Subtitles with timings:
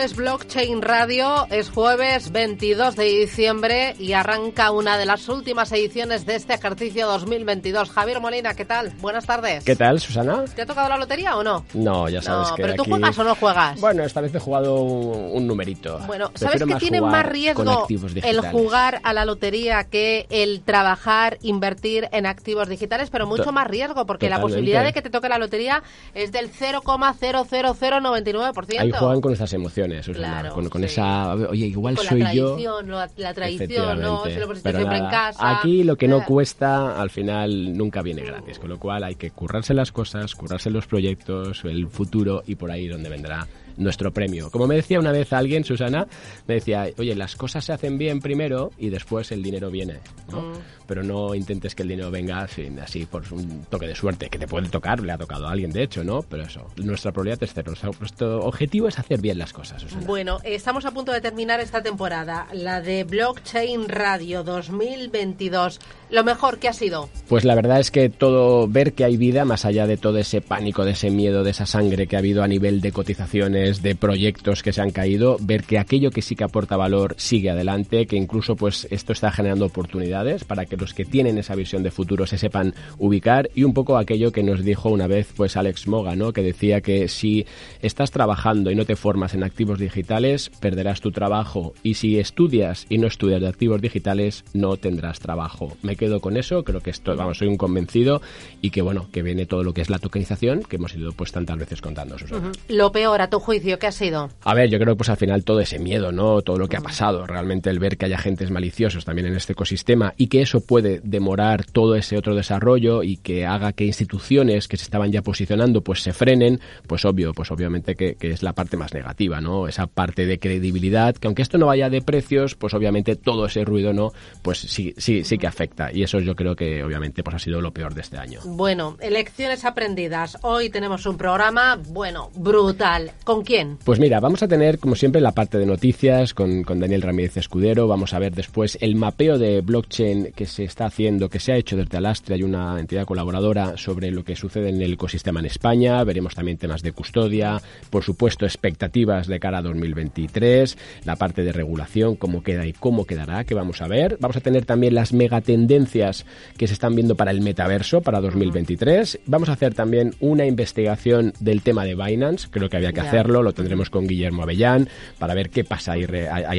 [0.00, 6.24] Es Blockchain Radio, es jueves 22 de diciembre y arranca una de las últimas ediciones
[6.24, 7.90] de este ejercicio 2022.
[7.90, 8.94] Javier Molina, ¿qué tal?
[9.00, 9.62] Buenas tardes.
[9.62, 10.46] ¿Qué tal, Susana?
[10.54, 11.66] ¿Te ha tocado la lotería o no?
[11.74, 13.80] No, ya sabes no, que ¿Pero tú aquí- juegas o no juegas?
[13.80, 15.98] Bueno, esta vez he jugado un, numerito.
[16.06, 17.86] Bueno, ¿sabes que tiene más riesgo
[18.22, 23.10] el jugar a la lotería que el trabajar, invertir en activos digitales?
[23.10, 24.60] Pero mucho más riesgo, porque la totalmente.
[24.60, 25.82] posibilidad de que te toque la lotería
[26.14, 28.80] es del 0,00099%.
[28.80, 30.40] Ahí juegan con nuestras emociones, Susana.
[30.40, 30.86] Claro, con con sí.
[30.86, 31.34] esa.
[31.34, 32.48] Oye, igual con soy la yo.
[32.50, 33.04] tradición, ¿no?
[33.16, 34.24] la tradición, ¿no?
[34.24, 35.58] Lo pusiste en casa.
[35.58, 38.58] Aquí lo que no cuesta, al final nunca viene gratis.
[38.58, 42.70] Con lo cual hay que currarse las cosas, currarse los proyectos, el futuro y por
[42.70, 44.50] ahí donde vendrá nuestro premio.
[44.50, 46.06] Como me decía una vez alguien, Susana,
[46.46, 49.98] me decía, oye, las cosas se hacen bien primero y después el dinero viene.
[50.30, 50.42] ¿no?
[50.42, 50.52] Mm.
[50.90, 54.40] Pero no intentes que el dinero venga así, así por un toque de suerte, que
[54.40, 56.22] te puede tocar, le ha tocado a alguien de hecho, ¿no?
[56.22, 57.74] Pero eso, nuestra probabilidad es cero.
[58.00, 60.04] Nuestro objetivo es hacer bien las cosas, Susana.
[60.04, 65.78] Bueno, estamos a punto de terminar esta temporada, la de Blockchain Radio 2022.
[66.10, 67.08] Lo mejor que ha sido.
[67.28, 70.40] Pues la verdad es que todo, ver que hay vida más allá de todo ese
[70.40, 73.94] pánico, de ese miedo, de esa sangre que ha habido a nivel de cotizaciones, de
[73.94, 78.06] proyectos que se han caído, ver que aquello que sí que aporta valor sigue adelante,
[78.06, 81.90] que incluso pues esto está generando oportunidades para que los que tienen esa visión de
[81.90, 85.86] futuro se sepan ubicar y un poco aquello que nos dijo una vez pues Alex
[85.86, 86.32] Moga, ¿no?
[86.32, 87.46] Que decía que si
[87.82, 92.86] estás trabajando y no te formas en activos digitales, perderás tu trabajo y si estudias
[92.88, 95.76] y no estudias de activos digitales, no tendrás trabajo.
[95.82, 98.22] Me quedo con eso, creo que esto, vamos, soy un convencido
[98.60, 101.32] y que bueno, que viene todo lo que es la tokenización que hemos ido pues
[101.32, 102.52] tantas veces contando, Susana.
[102.68, 104.30] Lo peor, a tu juicio, ¿qué ha sido?
[104.42, 106.42] A ver, yo creo que pues al final todo ese miedo, ¿no?
[106.42, 109.52] Todo lo que ha pasado, realmente el ver que haya agentes maliciosos también en este
[109.52, 114.68] ecosistema y que eso puede demorar todo ese otro desarrollo y que haga que instituciones
[114.68, 118.44] que se estaban ya posicionando pues se frenen, pues obvio, pues obviamente que, que es
[118.44, 119.66] la parte más negativa, ¿no?
[119.66, 123.64] Esa parte de credibilidad, que aunque esto no vaya de precios, pues obviamente todo ese
[123.64, 124.12] ruido, ¿no?
[124.42, 127.60] Pues sí, sí, sí que afecta y eso yo creo que obviamente pues ha sido
[127.60, 128.38] lo peor de este año.
[128.44, 130.38] Bueno, elecciones aprendidas.
[130.42, 133.10] Hoy tenemos un programa, bueno, brutal.
[133.24, 133.76] ¿Con quién?
[133.84, 137.38] Pues mira, vamos a tener, como siempre, la parte de noticias con, con Daniel Ramírez
[137.38, 137.88] Escudero.
[137.88, 141.56] Vamos a ver después el mapeo de blockchain que se está haciendo, que se ha
[141.56, 142.34] hecho desde Alastre.
[142.34, 146.02] Hay una entidad colaboradora sobre lo que sucede en el ecosistema en España.
[146.04, 147.60] Veremos también temas de custodia,
[147.90, 153.06] por supuesto, expectativas de cara a 2023, la parte de regulación, cómo queda y cómo
[153.06, 154.16] quedará, que vamos a ver.
[154.20, 156.26] Vamos a tener también las megatendencias
[156.56, 159.20] que se están viendo para el metaverso para 2023.
[159.26, 162.48] Vamos a hacer también una investigación del tema de Binance.
[162.50, 163.42] Creo que había que hacerlo.
[163.42, 164.88] Lo tendremos con Guillermo Avellán
[165.18, 166.04] para ver qué pasa ahí,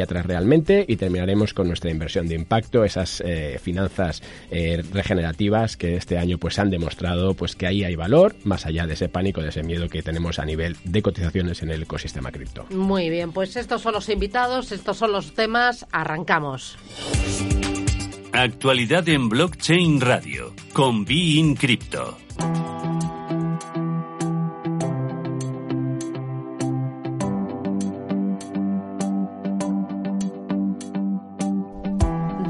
[0.02, 0.86] atrás realmente.
[0.88, 3.81] Y terminaremos con nuestra inversión de impacto, esas eh, finanzas
[4.52, 8.86] eh, regenerativas que este año pues han demostrado pues que ahí hay valor, más allá
[8.86, 12.32] de ese pánico, de ese miedo que tenemos a nivel de cotizaciones en el ecosistema
[12.32, 12.66] cripto.
[12.70, 15.86] Muy bien, pues estos son los invitados, estos son los temas.
[15.92, 16.78] Arrancamos.
[18.34, 22.18] Actualidad en Blockchain Radio con Be in Crypto.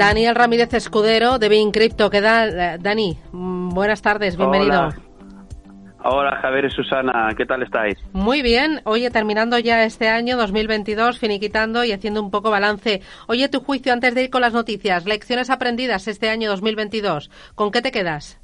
[0.02, 2.10] Daniel Ramírez Escudero de Bein Crypto.
[2.10, 3.20] ¿Qué tal, eh, Dani?
[3.32, 4.88] Mm, Buenas tardes, bienvenido.
[4.88, 4.96] Hola.
[6.04, 8.04] Hola Javier y Susana, ¿qué tal estáis?
[8.12, 8.82] Muy bien.
[8.86, 13.02] Oye, terminando ya este año 2022, finiquitando y haciendo un poco balance.
[13.28, 15.06] Oye, tu juicio antes de ir con las noticias.
[15.06, 17.30] Lecciones aprendidas este año 2022.
[17.54, 18.42] ¿Con qué te quedas?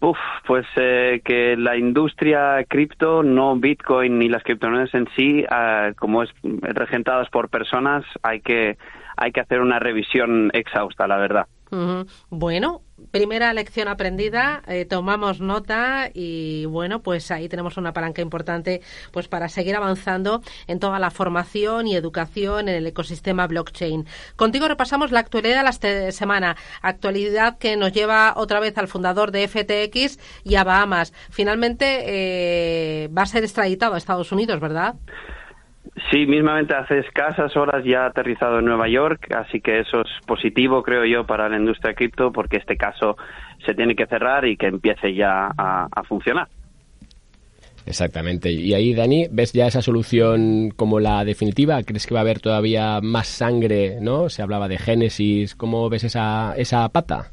[0.00, 5.92] Uf, pues eh, que la industria cripto, no Bitcoin ni las criptomonedas en sí, ah,
[5.98, 8.76] como es regentadas por personas, hay que
[9.16, 11.46] hay que hacer una revisión exhausta, la verdad.
[12.28, 12.82] Bueno,
[13.12, 19.26] primera lección aprendida, eh, tomamos nota y bueno, pues ahí tenemos una palanca importante pues
[19.26, 24.04] para seguir avanzando en toda la formación y educación en el ecosistema blockchain.
[24.36, 28.88] Contigo repasamos la actualidad de la este- semana, actualidad que nos lleva otra vez al
[28.88, 31.14] fundador de FTX y a Bahamas.
[31.30, 34.96] Finalmente eh, va a ser extraditado a Estados Unidos, ¿verdad?
[36.10, 40.08] Sí, mismamente hace escasas horas ya ha aterrizado en Nueva York, así que eso es
[40.26, 43.16] positivo, creo yo, para la industria cripto, porque este caso
[43.66, 46.48] se tiene que cerrar y que empiece ya a, a funcionar.
[47.84, 48.50] Exactamente.
[48.50, 51.82] Y ahí, Dani, ¿ves ya esa solución como la definitiva?
[51.82, 54.28] ¿Crees que va a haber todavía más sangre, no?
[54.28, 55.54] Se hablaba de Génesis.
[55.54, 57.32] ¿Cómo ves esa, esa pata?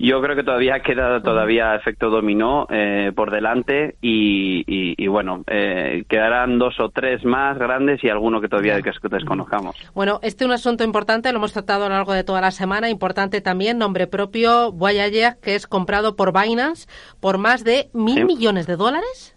[0.00, 6.58] Yo creo que todavía queda todavía efecto dominó eh, por delante y, bueno, eh, quedarán
[6.58, 9.76] dos o tres más grandes y alguno que todavía que desconozcamos.
[9.94, 12.50] Bueno, este es un asunto importante, lo hemos tratado a lo largo de toda la
[12.50, 12.88] semana.
[12.88, 16.88] Importante también, nombre propio, Voyager, que es comprado por Binance
[17.20, 19.36] por más de mil millones de dólares.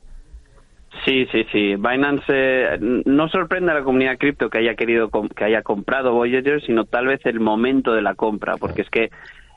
[1.05, 1.75] Sí, sí, sí.
[1.75, 6.61] Binance eh, no sorprende a la comunidad cripto que haya querido que haya comprado Voyager,
[6.61, 9.09] sino tal vez el momento de la compra, porque es que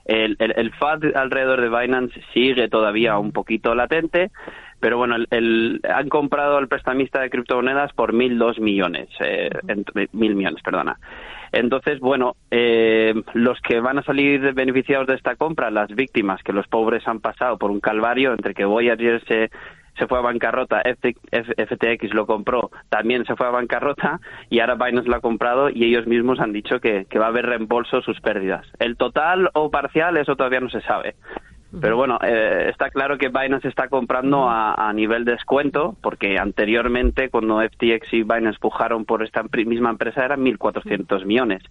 [0.06, 4.30] el, el, FAD alrededor de Binance sigue todavía un poquito latente,
[4.80, 9.50] pero bueno, el, han comprado al prestamista de criptomonedas por mil dos millones, eh,
[10.12, 10.98] mil millones, perdona.
[11.52, 16.52] Entonces, bueno, eh, los que van a salir beneficiados de esta compra, las víctimas, que
[16.52, 19.50] los pobres han pasado por un calvario entre que Voyager se
[19.98, 24.20] se fue a bancarrota, FTX lo compró, también se fue a bancarrota
[24.50, 27.28] y ahora Binance lo ha comprado y ellos mismos han dicho que, que va a
[27.28, 28.66] haber reembolso sus pérdidas.
[28.78, 31.16] El total o parcial, eso todavía no se sabe.
[31.80, 37.28] Pero bueno, eh, está claro que Binance está comprando a, a, nivel descuento, porque anteriormente,
[37.28, 41.62] cuando FTX y Binance pujaron por esta misma empresa, eran 1.400 millones.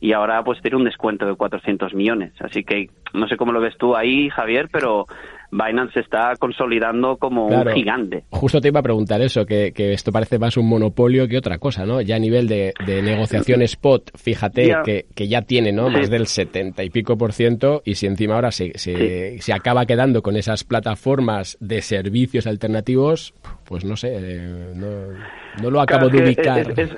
[0.00, 2.32] Y ahora, pues, tiene un descuento de 400 millones.
[2.40, 5.06] Así que no sé cómo lo ves tú ahí, Javier, pero
[5.50, 8.24] Binance se está consolidando como un gigante.
[8.30, 11.86] Justo te iba a preguntar eso, que, esto parece más un monopolio que otra cosa,
[11.86, 12.00] ¿no?
[12.00, 14.74] Ya a nivel de, negociación spot, fíjate
[15.14, 15.90] que, ya tiene, ¿no?
[15.90, 20.22] Más del 70 y pico por ciento y si encima ahora se, se, acaba quedando
[20.22, 23.34] con esas plataformas de servicios alternativos,
[23.64, 26.90] pues no sé, eh, no, lo acabo de ubicar es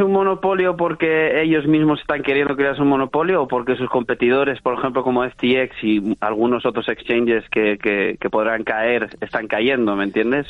[0.00, 4.78] un monopolio porque ellos mismos están queriendo crear un monopolio o porque sus competidores, por
[4.78, 10.46] ejemplo, como FTX y algunos otros exchanges que, que, podrán caer, están cayendo, ¿me entiendes?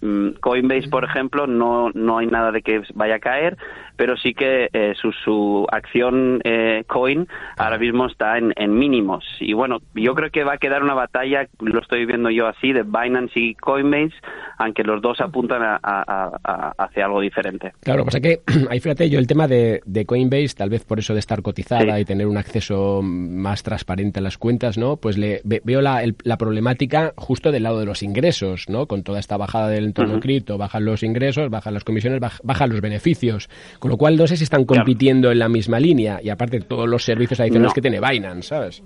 [0.00, 3.56] Mm, Coinbase, por ejemplo, no, no hay nada de que vaya a caer,
[3.96, 7.26] pero sí que eh, su, su acción eh, Coin
[7.56, 9.24] ahora mismo está en, en mínimos.
[9.40, 12.72] Y bueno, yo creo que va a quedar una batalla, lo estoy viendo yo así,
[12.72, 14.14] de Binance y Coinbase,
[14.58, 17.72] aunque los dos apuntan a, a, hacia algo diferente.
[17.82, 18.40] Claro, pasa que
[18.70, 22.04] ahí fíjate yo el tema de, Coinbase, tal vez por eso de estar cotizada y
[22.04, 24.96] tener un acceso más transparente a las cuentas, ¿no?
[24.96, 28.86] Pues le veo la, la, problemática justo del lado de los ingresos, ¿no?
[28.86, 32.80] Con toda esta bajada del entorno cripto, bajan los ingresos, bajan las comisiones, bajan los
[32.80, 33.48] beneficios.
[33.78, 36.88] Con lo cual no sé si están compitiendo en la misma línea y aparte todos
[36.88, 38.82] los servicios adicionales que tiene Binance, ¿sabes?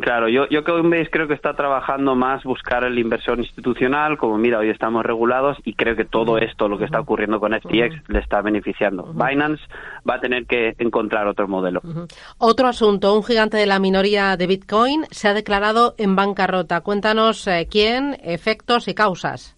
[0.00, 4.68] Claro, yo, yo creo que está trabajando más buscar el inversor institucional, como mira, hoy
[4.68, 8.42] estamos regulados y creo que todo esto, lo que está ocurriendo con FTX, le está
[8.42, 9.04] beneficiando.
[9.14, 9.62] Binance
[10.08, 11.80] va a tener que encontrar otro modelo.
[12.36, 16.82] Otro asunto, un gigante de la minoría de Bitcoin se ha declarado en bancarrota.
[16.82, 19.56] Cuéntanos eh, quién, efectos y causas.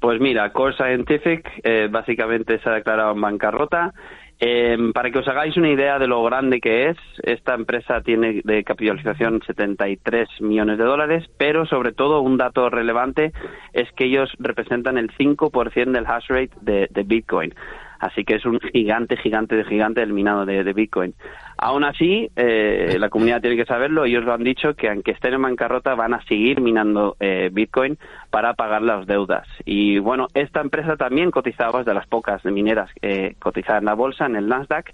[0.00, 3.92] Pues mira, Core Scientific eh, básicamente se ha declarado en bancarrota
[4.40, 8.40] Em, para que os hagáis una idea de lo grande que es, esta empresa tiene
[8.44, 13.32] de capitalización 73 millones de dólares, pero sobre todo un dato relevante
[13.72, 17.54] es que ellos representan el 5% del hash rate de Bitcoin.
[17.98, 21.14] Así que es un gigante, gigante de gigante del minado de, Bitcoin.
[21.56, 25.34] Aún así, eh, la comunidad tiene que saberlo, ellos lo han dicho, que aunque estén
[25.34, 27.98] en bancarrota van a seguir minando eh, Bitcoin
[28.30, 29.46] para pagar las deudas.
[29.64, 33.94] Y bueno, esta empresa también cotizaba, es de las pocas mineras eh, cotizadas en la
[33.94, 34.92] bolsa, en el Nasdaq,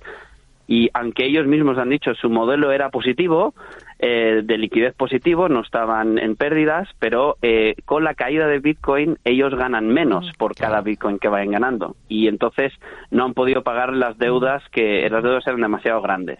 [0.70, 3.54] y aunque ellos mismos han dicho su modelo era positivo,
[4.02, 9.18] eh, de liquidez positivo, no estaban en pérdidas, pero eh, con la caída de Bitcoin
[9.24, 12.72] ellos ganan menos mm, por cada Bitcoin que vayan ganando y entonces
[13.10, 16.38] no han podido pagar las deudas que las deudas eran demasiado grandes.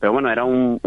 [0.00, 0.80] Pero bueno, era un,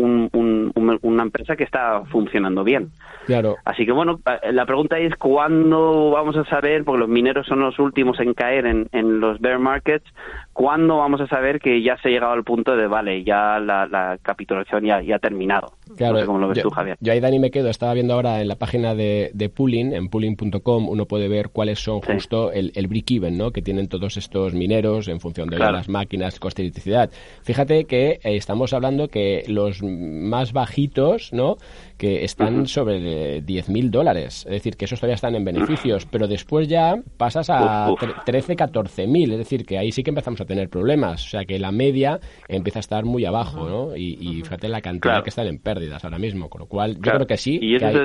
[1.01, 2.89] una empresa que está funcionando bien.
[3.25, 3.55] Claro.
[3.63, 4.19] Así que bueno,
[4.51, 8.65] la pregunta es cuándo vamos a saber, porque los mineros son los últimos en caer
[8.65, 10.05] en, en los bear markets,
[10.59, 14.19] cuándo vamos a saber que ya se ha llegado al punto de, vale, ya la,
[14.21, 15.71] capitulación ya, ya ha terminado.
[15.95, 16.97] Claro, no sé cómo lo ves yo, tú, Javier.
[16.99, 17.69] Yo ahí, Dani, me quedo.
[17.69, 21.79] Estaba viendo ahora en la página de, de Pooling, en pooling.com, uno puede ver cuáles
[21.79, 23.51] son justo el, el break-even, ¿no?
[23.51, 27.09] Que tienen todos estos mineros en función de las máquinas, coste y electricidad.
[27.43, 31.55] Fíjate que eh, estamos hablando que los más bajitos, ¿no?
[31.99, 34.45] Que están sobre 10.000 dólares.
[34.45, 37.93] Es decir, que esos todavía están en beneficios, pero después ya pasas a
[38.25, 39.33] 13, 14.000.
[39.33, 41.25] Es decir, que ahí sí que empezamos a tener problemas.
[41.25, 43.97] O sea, que la media empieza a estar muy abajo, ¿no?
[43.97, 46.49] Y, fíjate la cantidad que están en pérdidas ahora mismo.
[46.49, 47.59] Con lo cual, yo creo que sí.
[47.61, 47.97] Y que hay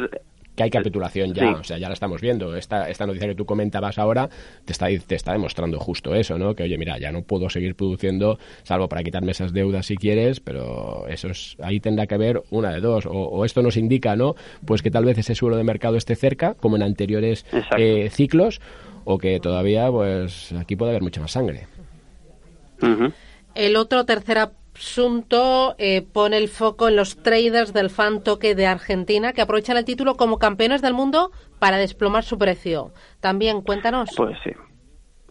[0.54, 2.56] capitulación ya, o sea, ya la estamos viendo.
[2.56, 4.28] Esta, esta noticia que tú comentabas ahora
[4.64, 6.54] te está, te está demostrando justo eso, ¿no?
[6.54, 10.40] Que, oye, mira, ya no puedo seguir produciendo, salvo para quitarme esas deudas si quieres,
[10.40, 13.06] pero eso es, ahí tendrá que haber una de dos.
[13.06, 14.34] O, esto nos indica, ¿no?
[14.64, 17.44] Pues que tal vez ese suelo de mercado esté cerca, como en anteriores
[17.76, 18.60] eh, ciclos,
[19.04, 21.66] o que todavía, pues, aquí puede haber mucha más sangre.
[23.54, 28.66] El otro tercera asunto eh, pone el foco en los traders del fan toque de
[28.66, 32.92] Argentina que aprovechan el título como campeones del mundo para desplomar su precio.
[33.20, 34.10] También, cuéntanos.
[34.16, 34.50] Pues sí.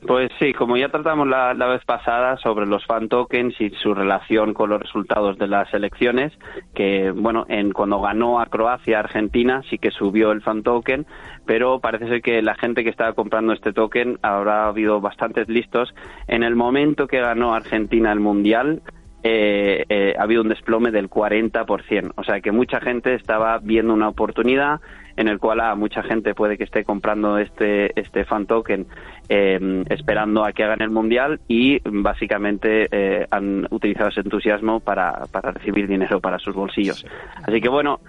[0.05, 4.53] Pues sí, como ya tratamos la, vez pasada sobre los fan tokens y su relación
[4.53, 6.33] con los resultados de las elecciones,
[6.75, 11.05] que bueno, en cuando ganó a Croacia, Argentina, sí que subió el fan token,
[11.45, 15.95] pero parece ser que la gente que estaba comprando este token habrá habido bastantes listos.
[16.27, 18.81] En el momento que ganó Argentina el mundial,
[19.23, 22.11] eh, eh, ha habido un desplome del 40%.
[22.15, 24.81] O sea que mucha gente estaba viendo una oportunidad
[25.15, 28.87] en el cual a mucha gente puede que esté comprando este, este fan token
[29.29, 35.25] eh, esperando a que hagan el mundial y básicamente eh, han utilizado ese entusiasmo para,
[35.31, 37.05] para recibir dinero para sus bolsillos.
[37.45, 37.99] Así que bueno,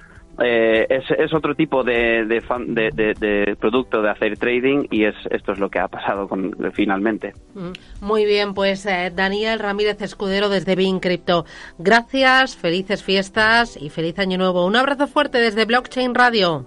[0.42, 5.52] eh, es, es, otro tipo de, de, de, producto de hacer trading y es esto
[5.52, 7.32] es lo que ha pasado con, finalmente.
[7.54, 11.44] Mm, muy bien, pues eh, Daniel Ramírez Escudero desde Bin Crypto.
[11.78, 14.66] Gracias, felices fiestas y feliz año nuevo.
[14.66, 16.66] Un abrazo fuerte desde Blockchain Radio.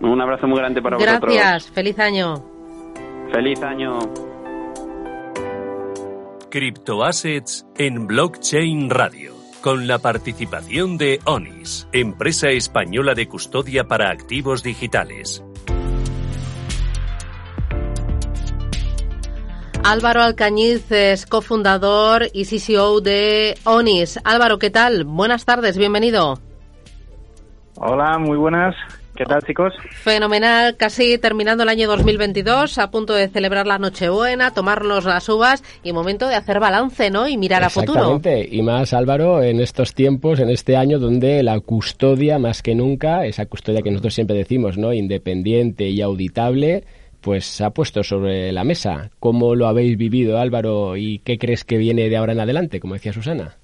[0.00, 1.34] Un abrazo muy grande para vosotros.
[1.34, 2.34] Gracias, feliz año.
[3.32, 3.98] Feliz año.
[6.50, 9.33] Cryptoassets en Blockchain Radio
[9.64, 15.42] con la participación de ONIS, empresa española de custodia para activos digitales.
[19.82, 24.20] Álvaro Alcañiz es cofundador y CCO de ONIS.
[24.24, 25.04] Álvaro, ¿qué tal?
[25.04, 26.38] Buenas tardes, bienvenido.
[27.76, 28.76] Hola, muy buenas.
[29.16, 29.72] ¿Qué tal, chicos?
[29.92, 35.62] Fenomenal, casi terminando el año 2022, a punto de celebrar la Nochebuena, tomarnos las uvas
[35.84, 37.28] y momento de hacer balance, ¿no?
[37.28, 37.92] Y mirar a futuro.
[37.92, 42.74] Exactamente, y más, Álvaro, en estos tiempos, en este año donde la custodia, más que
[42.74, 44.92] nunca, esa custodia que nosotros siempre decimos, ¿no?
[44.92, 46.82] Independiente y auditable,
[47.20, 49.10] pues se ha puesto sobre la mesa.
[49.20, 52.94] ¿Cómo lo habéis vivido, Álvaro, y qué crees que viene de ahora en adelante, como
[52.94, 53.58] decía Susana?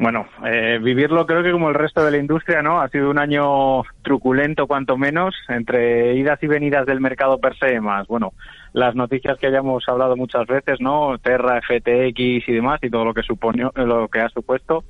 [0.00, 2.80] Bueno, eh, vivirlo creo que como el resto de la industria, ¿no?
[2.80, 7.78] Ha sido un año truculento, cuanto menos, entre idas y venidas del mercado per se,
[7.82, 8.32] más, bueno,
[8.72, 11.18] las noticias que hayamos hablado muchas veces, ¿no?
[11.18, 14.84] Terra, FTX y demás, y todo lo que supone, lo que ha supuesto.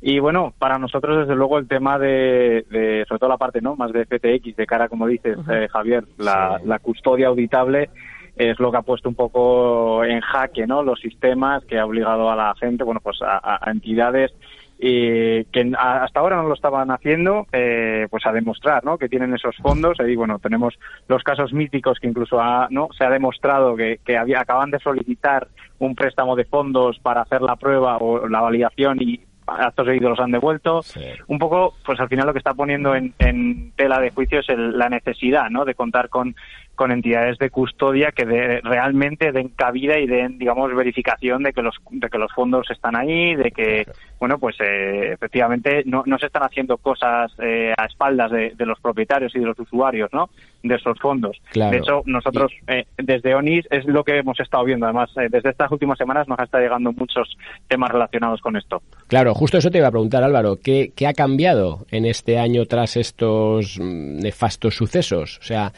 [0.00, 3.76] Y bueno, para nosotros, desde luego, el tema de, de sobre todo la parte, ¿no?
[3.76, 7.90] Más de FTX, de cara, como dices, eh, Javier, la, la custodia auditable,
[8.38, 12.30] es lo que ha puesto un poco en jaque no los sistemas que ha obligado
[12.30, 14.32] a la gente bueno pues a, entidades
[14.78, 15.44] que
[15.76, 19.98] hasta ahora no lo estaban haciendo eh, pues a demostrar no que tienen esos fondos.
[20.06, 20.78] Y bueno tenemos
[21.08, 22.40] los casos míticos que incluso
[22.70, 25.48] no se ha demostrado que, que había, acaban de solicitar
[25.80, 30.20] un préstamo de fondos para hacer la prueba o la validación y actos seguidos los
[30.20, 30.80] han devuelto.
[31.26, 34.88] Un poco, pues al final lo que está poniendo en, tela de juicio es la
[34.88, 35.64] necesidad, ¿no?
[35.64, 36.34] De contar con
[36.78, 38.24] con entidades de custodia que
[38.62, 42.94] realmente den cabida y den, digamos, verificación de que los, de que los fondos están
[42.94, 43.84] ahí, de que,
[44.20, 48.78] bueno, pues eh, efectivamente no, no se están haciendo cosas eh, a espaldas de, los
[48.78, 50.30] propietarios y de los usuarios, ¿no?
[50.62, 51.36] De esos fondos.
[51.52, 54.86] De hecho, nosotros eh, desde ONIS es lo que hemos estado viendo.
[54.86, 58.82] Además, desde estas últimas semanas nos está llegando muchos temas relacionados con esto.
[59.08, 60.58] Claro, justo eso te iba a preguntar, Álvaro.
[60.62, 65.38] ¿Qué, qué ha cambiado en este año tras estos mm, nefastos sucesos?
[65.38, 65.72] O sea,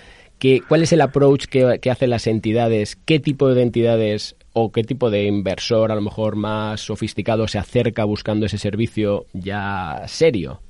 [0.69, 2.97] ¿Cuál es el approach que, hacen las entidades?
[2.97, 7.59] ¿Qué tipo de entidades o qué tipo de inversor a lo mejor más sofisticado se
[7.59, 10.61] acerca buscando ese servicio ya serio?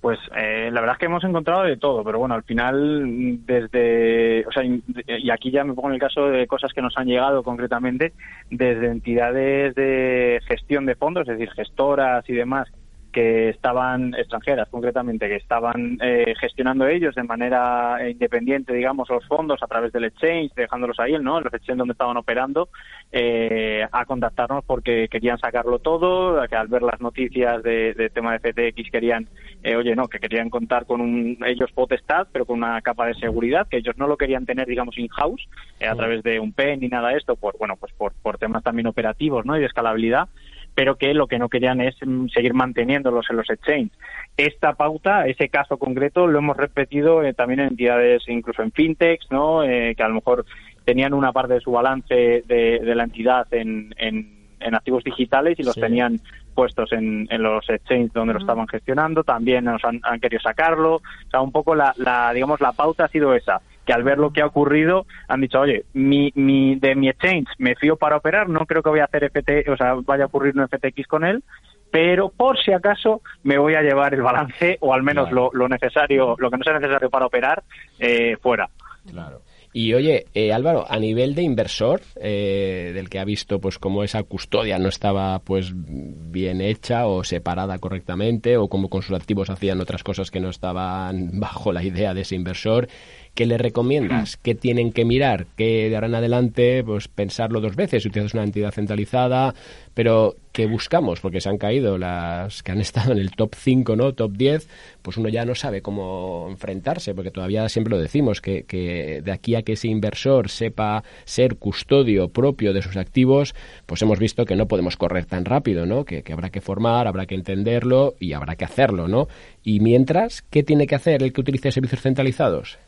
[0.00, 4.44] Pues eh, la verdad es que hemos encontrado de todo, pero bueno, al final desde,
[4.46, 7.06] o sea, y aquí ya me pongo en el caso de cosas que nos han
[7.06, 8.12] llegado concretamente,
[8.50, 12.68] desde entidades de gestión de fondos, es decir, gestoras y demás,
[13.12, 19.62] que estaban extranjeras concretamente, que estaban eh, gestionando ellos de manera independiente, digamos, los fondos
[19.62, 21.40] a través del exchange, dejándolos ahí, ¿no?
[21.40, 22.70] Los exchange donde estaban operando,
[23.12, 28.72] eh, a contactarnos porque querían sacarlo todo, que al ver las noticias de, tema de
[28.72, 29.28] FTX querían,
[29.62, 33.14] eh, oye, no, que querían contar con un, ellos potestad, pero con una capa de
[33.14, 35.46] seguridad, que ellos no lo querían tener, digamos, in-house,
[35.86, 38.62] a través de un PEN ni nada de esto, por, bueno, pues por, por temas
[38.62, 39.56] también operativos, ¿no?
[39.56, 40.28] Y de escalabilidad
[40.74, 43.92] pero que lo que no querían es mm, seguir manteniéndolos en los exchanges.
[44.36, 49.26] Esta pauta, ese caso concreto, lo hemos repetido eh, también en entidades, incluso en fintechs,
[49.30, 49.62] ¿no?
[49.62, 50.46] Eh, que a lo mejor
[50.84, 54.40] tenían una parte de su balance de, la entidad en, en,
[54.74, 56.20] activos digitales y los tenían
[56.54, 60.96] puestos en, en, los exchanges donde lo estaban gestionando, también nos han, han, querido sacarlo,
[60.96, 64.18] o sea, un poco la, la, digamos, la pauta ha sido esa, que al ver
[64.18, 68.16] lo que ha ocurrido han dicho, oye, mi, mi, de mi exchange me fío para
[68.16, 71.06] operar, no creo que voy a hacer FT, o sea, vaya a ocurrir un FTX
[71.06, 71.42] con él,
[71.90, 75.68] pero por si acaso me voy a llevar el balance o al menos lo, lo,
[75.68, 77.62] necesario, lo que no sea necesario para operar,
[77.98, 78.68] eh, fuera.
[79.10, 79.42] Claro.
[79.74, 84.04] Y oye, eh, Álvaro, a nivel de inversor, eh, del que ha visto pues cómo
[84.04, 89.48] esa custodia no estaba pues bien hecha o separada correctamente o cómo con sus activos
[89.48, 92.88] hacían otras cosas que no estaban bajo la idea de ese inversor,
[93.34, 94.36] ¿qué le recomiendas?
[94.36, 95.46] ¿Qué tienen que mirar?
[95.56, 98.02] ¿Qué de ahora en adelante pues pensarlo dos veces?
[98.02, 99.54] Si utilizas una entidad centralizada,
[99.94, 101.20] pero ¿qué buscamos?
[101.20, 104.12] Porque se han caído las que han estado en el top 5, ¿no?
[104.12, 104.68] Top 10,
[105.00, 109.32] pues uno ya no sabe cómo enfrentarse, porque todavía siempre lo decimos, que, que de
[109.32, 113.54] aquí a que ese inversor sepa ser custodio propio de sus activos,
[113.86, 116.04] pues hemos visto que no podemos correr tan rápido, ¿no?
[116.04, 119.28] Que, que habrá que formar, habrá que entenderlo y habrá que hacerlo, ¿no?
[119.64, 122.78] Y mientras, ¿qué tiene que hacer el que utilice servicios centralizados?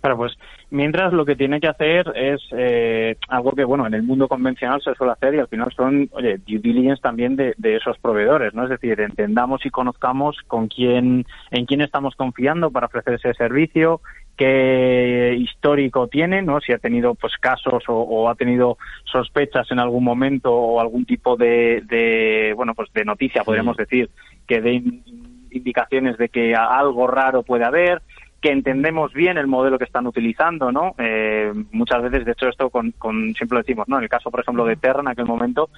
[0.00, 0.32] Claro, pues
[0.70, 4.80] mientras lo que tiene que hacer es eh, algo que, bueno, en el mundo convencional
[4.80, 8.54] se suele hacer y al final son, oye, due diligence también de, de, esos proveedores,
[8.54, 8.64] ¿no?
[8.64, 14.00] Es decir, entendamos y conozcamos con quién, en quién estamos confiando para ofrecer ese servicio,
[14.36, 16.60] qué histórico tiene, ¿no?
[16.62, 21.04] Si ha tenido pues casos o, o, ha tenido sospechas en algún momento o algún
[21.04, 23.82] tipo de, de bueno, pues de noticia, podríamos sí.
[23.82, 24.10] decir,
[24.46, 25.04] que den
[25.50, 28.00] indicaciones de que algo raro puede haber,
[28.40, 30.94] que entendemos bien el modelo que están utilizando, ¿no?
[30.98, 33.98] Eh, muchas veces, de hecho, esto con, con, siempre lo decimos, ¿no?
[33.98, 35.68] En el caso, por ejemplo, de Terra, en aquel momento,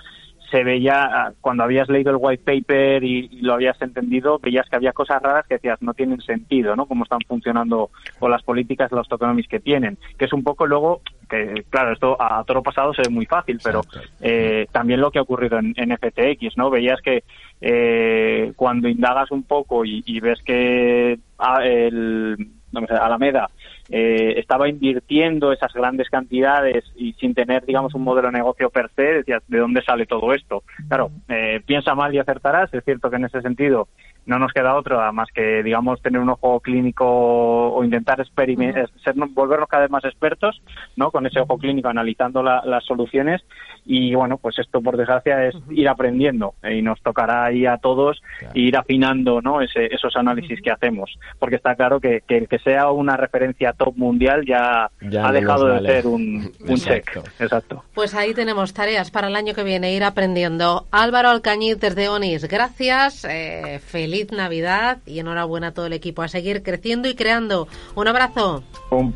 [0.53, 4.69] se veía, ah, cuando habías leído el white paper y, y, lo habías entendido, veías
[4.69, 6.87] que había cosas raras que decías no tienen sentido, ¿no?
[6.87, 7.91] Cómo están funcionando
[8.21, 12.21] o las políticas, los tokenomics que tienen, que es un poco luego, que claro, esto
[12.21, 13.81] a, a todo pasado se ve muy fácil, pero
[14.21, 16.69] eh, también lo que ha ocurrido en, en FTX, ¿no?
[16.69, 17.25] Veías que
[17.63, 22.37] eh, cuando indagas un poco y, y ves que a, el,
[22.73, 23.49] no sé, Alameda
[23.95, 28.91] eh, estaba invirtiendo esas grandes cantidades y sin tener, digamos, un modelo de negocio per
[28.97, 30.63] se, decías, ¿de dónde sale todo esto?
[30.89, 32.73] Claro, eh, piensa mal y acertarás.
[32.73, 33.89] Es cierto que en ese sentido
[34.25, 39.15] no nos queda otra más que, digamos, tener un ojo clínico o intentar experimentar, ser,
[39.15, 40.63] volvernos cada vez más expertos,
[40.97, 41.11] ¿no?
[41.11, 43.43] Con ese ojo clínico analizando la, las soluciones
[43.85, 47.79] y, bueno, pues esto, por desgracia, es ir aprendiendo eh, y nos tocará ahí a
[47.79, 48.53] todos claro.
[48.55, 49.61] ir afinando, ¿no?
[49.61, 53.73] Ese, esos análisis que hacemos, porque está claro que, que el que sea una referencia
[53.83, 57.17] top mundial ya, ya ha dejado de ser un, un check.
[57.39, 57.85] Exacto.
[57.95, 60.87] Pues ahí tenemos tareas para el año que viene, ir aprendiendo.
[60.91, 66.23] Álvaro Alcañiz desde ONIS, gracias, eh, feliz Navidad y enhorabuena a todo el equipo.
[66.23, 67.69] A seguir creciendo y creando.
[67.95, 68.63] Un abrazo.
[68.91, 69.15] Un,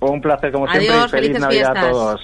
[0.00, 1.08] un placer como Adiós, siempre.
[1.08, 1.84] Feliz Feliz Navidad fiestas.
[1.84, 2.20] a todos.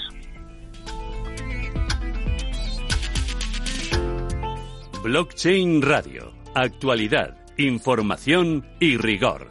[5.03, 6.33] Blockchain Radio.
[6.55, 9.49] Actualidad, información y rigor.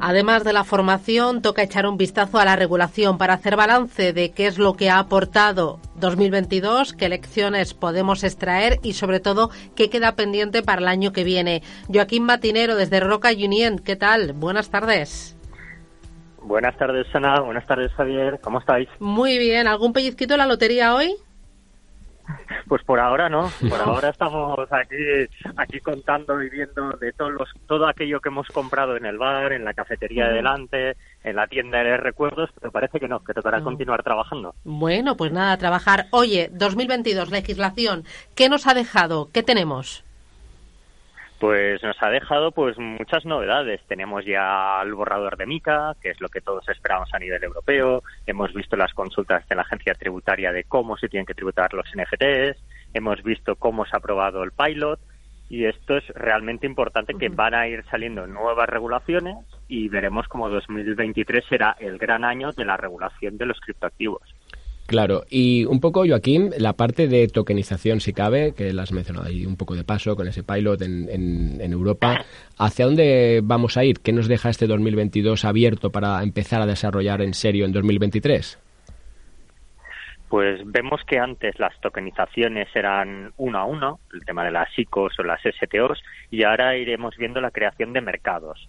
[0.00, 4.30] Además de la formación, toca echar un vistazo a la regulación para hacer balance de
[4.30, 9.90] qué es lo que ha aportado 2022, qué lecciones podemos extraer y, sobre todo, qué
[9.90, 11.62] queda pendiente para el año que viene.
[11.92, 14.34] Joaquín Matinero, desde Roca Union, ¿qué tal?
[14.34, 15.36] Buenas tardes.
[16.42, 17.40] Buenas tardes, Ana.
[17.40, 18.38] Buenas tardes, Javier.
[18.40, 18.88] ¿Cómo estáis?
[19.00, 19.66] Muy bien.
[19.66, 21.14] ¿Algún pellizquito en la lotería hoy?
[22.66, 24.96] Pues por ahora no, por ahora estamos aquí,
[25.56, 29.52] aquí contando y viendo de todos los, todo aquello que hemos comprado en el bar,
[29.52, 33.34] en la cafetería de delante, en la tienda de recuerdos, pero parece que no, que
[33.34, 33.64] tocará no.
[33.64, 34.54] continuar trabajando.
[34.64, 36.06] Bueno, pues nada, trabajar.
[36.10, 39.30] Oye, 2022, legislación, ¿qué nos ha dejado?
[39.32, 40.04] ¿Qué tenemos?
[41.40, 43.80] Pues nos ha dejado pues muchas novedades.
[43.86, 48.02] Tenemos ya el borrador de MICA, que es lo que todos esperamos a nivel europeo.
[48.26, 51.86] Hemos visto las consultas de la agencia tributaria de cómo se tienen que tributar los
[51.94, 52.60] NFTs.
[52.92, 54.98] Hemos visto cómo se ha aprobado el pilot.
[55.48, 60.50] Y esto es realmente importante que van a ir saliendo nuevas regulaciones y veremos cómo
[60.50, 64.22] 2023 será el gran año de la regulación de los criptoactivos.
[64.88, 69.26] Claro, y un poco, Joaquín, la parte de tokenización, si cabe, que la has mencionado
[69.26, 72.24] ahí un poco de paso con ese pilot en, en, en, Europa.
[72.56, 74.00] ¿Hacia dónde vamos a ir?
[74.00, 78.58] ¿Qué nos deja este 2022 abierto para empezar a desarrollar en serio en 2023?
[80.30, 85.18] Pues vemos que antes las tokenizaciones eran uno a uno, el tema de las ICOs
[85.18, 88.66] o las STOs, y ahora iremos viendo la creación de mercados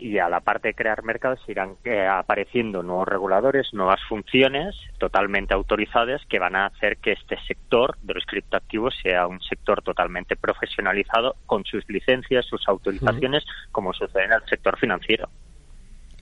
[0.00, 5.54] y a la parte de crear mercados irán eh, apareciendo nuevos reguladores, nuevas funciones totalmente
[5.54, 10.36] autorizadas que van a hacer que este sector de los criptoactivos sea un sector totalmente
[10.36, 15.28] profesionalizado con sus licencias, sus autorizaciones, como sucede en el sector financiero.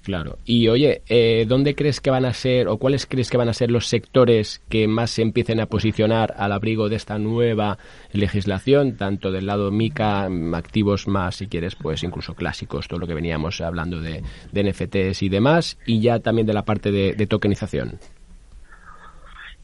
[0.09, 0.39] Claro.
[0.47, 3.53] Y oye, eh, ¿dónde crees que van a ser o cuáles crees que van a
[3.53, 7.77] ser los sectores que más se empiecen a posicionar al abrigo de esta nueva
[8.15, 13.13] legislación, tanto del lado MICA, activos más, si quieres, pues incluso clásicos, todo lo que
[13.13, 17.27] veníamos hablando de, de NFTs y demás, y ya también de la parte de, de
[17.27, 17.99] tokenización?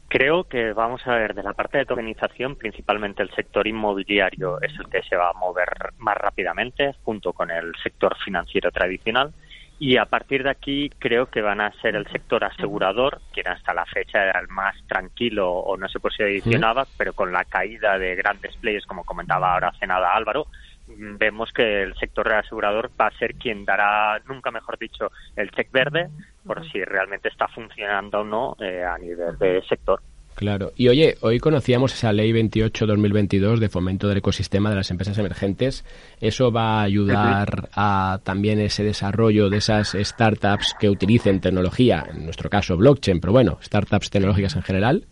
[0.09, 4.73] Creo que vamos a ver de la parte de tokenización, principalmente el sector inmobiliario es
[4.79, 9.33] el que se va a mover más rápidamente, junto con el sector financiero tradicional.
[9.77, 13.73] Y a partir de aquí creo que van a ser el sector asegurador, quien hasta
[13.73, 18.15] la fecha era el más tranquilo o no se posicionaba, pero con la caída de
[18.15, 20.47] grandes players, como comentaba ahora hace nada Álvaro,
[20.87, 25.71] vemos que el sector asegurador va a ser quien dará, nunca mejor dicho, el check
[25.71, 26.09] verde
[26.45, 30.01] por si realmente está funcionando o no eh, a nivel de sector.
[30.35, 30.73] Claro.
[30.75, 35.85] Y oye, hoy conocíamos esa ley 28-2022 de fomento del ecosistema de las empresas emergentes.
[36.19, 42.25] ¿Eso va a ayudar a también ese desarrollo de esas startups que utilicen tecnología, en
[42.25, 45.05] nuestro caso blockchain, pero bueno, startups tecnológicas en general?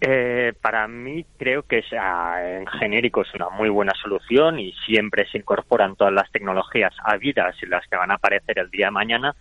[0.00, 5.38] Eh, para mí creo que en genérico es una muy buena solución y siempre se
[5.38, 9.34] incorporan todas las tecnologías habidas y las que van a aparecer el día de mañana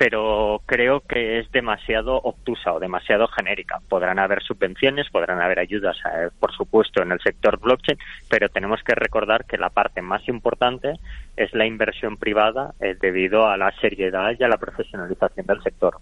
[0.00, 3.82] pero creo que es demasiado obtusa o demasiado genérica.
[3.86, 7.98] Podrán haber subvenciones, podrán haber ayudas, eh, por supuesto, en el sector blockchain,
[8.30, 10.94] pero tenemos que recordar que la parte más importante
[11.36, 15.98] es la inversión privada eh, debido a la seriedad y a la profesionalización del sector.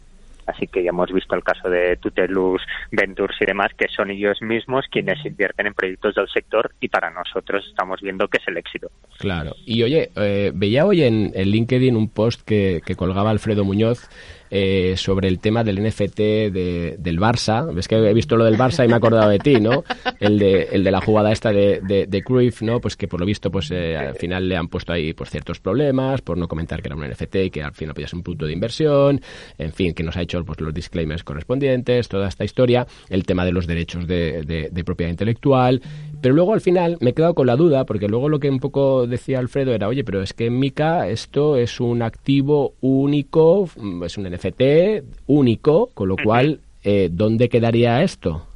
[0.49, 4.41] Así que ya hemos visto el caso de Tutelus, Ventures y demás, que son ellos
[4.41, 8.57] mismos quienes invierten en proyectos del sector y para nosotros estamos viendo que es el
[8.57, 8.91] éxito.
[9.19, 9.55] Claro.
[9.67, 14.09] Y oye, eh, veía hoy en, en, LinkedIn un post que, que colgaba Alfredo Muñoz
[14.51, 17.73] eh, sobre el tema del NFT de, del Barça.
[17.73, 19.85] Ves que he visto lo del Barça y me he acordado de ti, ¿no?
[20.21, 22.81] El de, el de la jugada esta de, de, Cruyff, ¿no?
[22.81, 25.61] Pues que por lo visto, pues eh, al final le han puesto ahí pues, ciertos
[25.61, 28.25] problemas por no comentar que era un NFT y que al final podía ser un
[28.25, 29.21] punto de inversión.
[29.59, 33.45] En fin, que nos ha hecho pues, los disclaimers correspondientes, toda esta historia, el tema
[33.45, 35.81] de los derechos de, de propiedad intelectual.
[36.21, 38.59] Pero luego al final me he quedado con la duda, porque luego lo que un
[38.59, 43.69] poco decía Alfredo era, oye, pero es que en Mica esto es un activo único,
[44.05, 48.48] es un NFT FT único, con lo cual, eh, ¿dónde quedaría esto?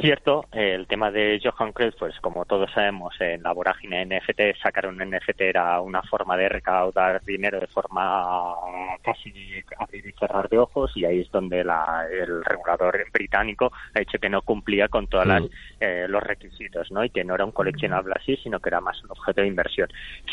[0.00, 4.86] Cierto, el tema de Johan Cruyff, pues como todos sabemos, en la vorágine NFT, sacar
[4.86, 8.54] un NFT era una forma de recaudar dinero de forma
[9.02, 9.32] casi
[9.78, 14.28] abrir y cerrar de ojos y ahí es donde el regulador británico ha dicho que
[14.28, 15.46] no cumplía con todos mm.
[15.80, 17.02] eh, los requisitos, ¿no?
[17.04, 19.88] Y que no era un coleccionable así, sino que era más un objeto de inversión.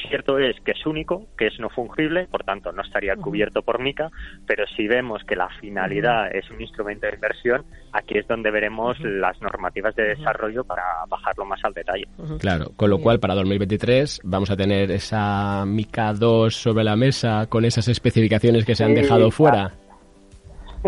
[0.10, 3.80] Cierto es que es único, que es no fungible, por tanto no estaría cubierto por
[3.80, 4.12] MICA,
[4.46, 9.00] pero si vemos que la finalidad es un instrumento de inversión, aquí es donde veremos
[9.00, 12.08] las normativas de desarrollo para bajarlo más al detalle.
[12.40, 17.48] Claro, con lo cual para 2023 vamos a tener esa MICA 2 sobre la mesa
[17.48, 19.74] con esas especificaciones que se han dejado fuera.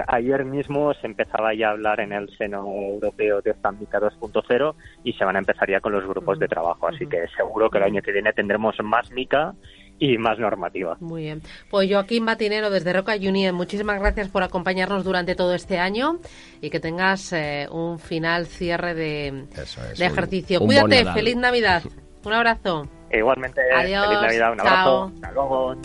[0.07, 4.75] Ayer mismo se empezaba ya a hablar en el seno europeo de esta MICA 2.0
[5.05, 7.77] y se van a empezar ya con los grupos de trabajo, así que seguro que
[7.77, 9.53] el año que viene tendremos más MICA
[9.99, 10.97] y más normativa.
[10.99, 11.41] Muy bien.
[11.69, 16.19] Pues Joaquín Batinero desde Roca Union, muchísimas gracias por acompañarnos durante todo este año
[16.61, 19.45] y que tengas eh, un final cierre de,
[19.99, 20.59] ejercicio.
[20.59, 21.83] Cuídate, feliz Navidad.
[22.23, 22.87] Un abrazo.
[23.11, 24.05] Igualmente, Adiós.
[24.05, 25.11] feliz Navidad, un abrazo.
[25.15, 25.75] Hasta luego.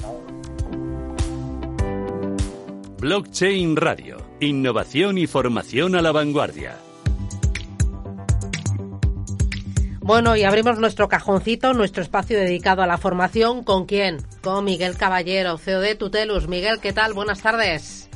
[2.98, 4.18] Blockchain Radio.
[4.40, 6.76] Innovación y formación a la vanguardia.
[10.02, 13.62] Bueno, y abrimos nuestro cajoncito, nuestro espacio dedicado a la formación.
[13.62, 14.18] ¿Con quién?
[14.42, 16.48] Con Miguel Caballero, CEO de Tutelus.
[16.48, 17.12] Miguel, ¿qué tal?
[17.12, 18.10] Buenas tardes.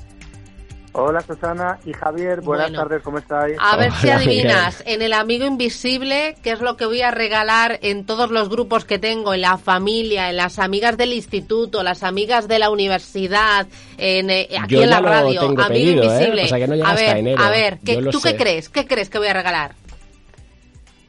[0.96, 3.56] Hola Susana y Javier, buenas tardes, ¿cómo estáis?
[3.58, 7.80] A ver si adivinas, en el amigo invisible, ¿qué es lo que voy a regalar
[7.82, 12.04] en todos los grupos que tengo, en la familia, en las amigas del instituto, las
[12.04, 13.66] amigas de la universidad,
[13.98, 16.28] en, eh, aquí en la radio, amigo ¿eh?
[16.28, 16.48] invisible?
[16.84, 17.80] a ver, a ver,
[18.12, 18.68] ¿tú qué crees?
[18.68, 19.74] ¿Qué crees que voy a regalar?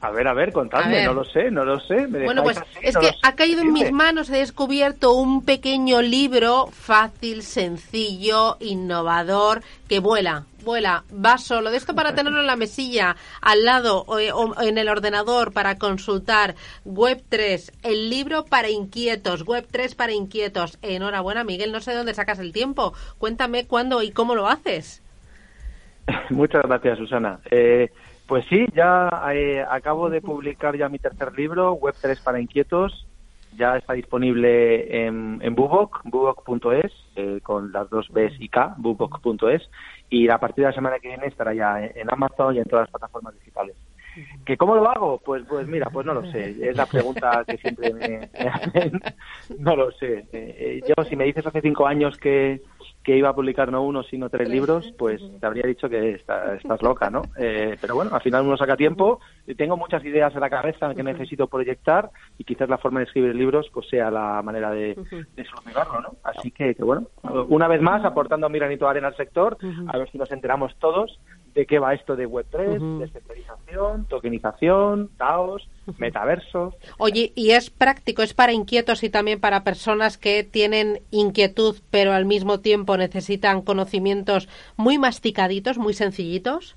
[0.05, 2.05] A ver, a ver, contadme, no lo sé, no lo sé.
[2.05, 7.41] bueno, pues es que ha caído en mis manos, he descubierto un pequeño libro fácil,
[7.41, 11.71] sencillo, innovador, que vuela, vuela, va solo.
[11.71, 14.19] De esto para tenerlo en la mesilla, al lado o,
[14.61, 16.53] en el ordenador para consultar.
[16.83, 20.77] Web 3, el libro para inquietos, Web 3 para inquietos.
[20.83, 22.93] Enhorabuena, Miguel, no sé de dónde sacas el tiempo.
[23.17, 25.01] Cuéntame cuándo y cómo lo haces.
[26.29, 27.39] Muchas gracias, Susana.
[27.49, 27.89] Eh,
[28.27, 33.07] pues sí, ya eh, acabo de publicar ya mi tercer libro, Web3 para inquietos.
[33.57, 39.69] Ya está disponible en, en Bubok, bubok.es, eh, con las dos Bs y K, bubok.es.
[40.09, 42.83] Y a partir de la semana que viene estará ya en Amazon y en todas
[42.83, 43.77] las plataformas digitales.
[44.45, 45.21] ¿Que cómo lo hago?
[45.23, 46.55] Pues, pues mira, pues no lo sé.
[46.61, 48.99] Es la pregunta que siempre me, hacen.
[49.59, 50.25] No lo sé.
[50.31, 52.61] Eh, yo, si me dices hace cinco años que,
[53.05, 56.81] que iba a publicar no uno, sino tres libros, pues te habría dicho que estás
[56.81, 57.21] loca, ¿no?
[57.37, 59.19] Eh, pero bueno, al final uno saca tiempo.
[59.55, 63.35] Tengo muchas ideas en la cabeza que necesito proyectar y quizás la forma de escribir
[63.35, 64.95] libros pues sea la manera de,
[65.35, 66.15] de solucionarlo, ¿no?
[66.23, 67.07] Así que, que, bueno,
[67.49, 70.75] una vez más, aportando mi granito de arena al sector, a ver si nos enteramos
[70.79, 71.19] todos
[71.55, 76.75] de qué va esto de Web3, descentralización, tokenización, DAOs, metaversos.
[76.97, 82.11] Oye, ¿y es práctico, es para inquietos y también para personas que tienen inquietud, pero
[82.11, 86.75] al mismo tiempo necesitan conocimientos muy masticaditos, muy sencillitos?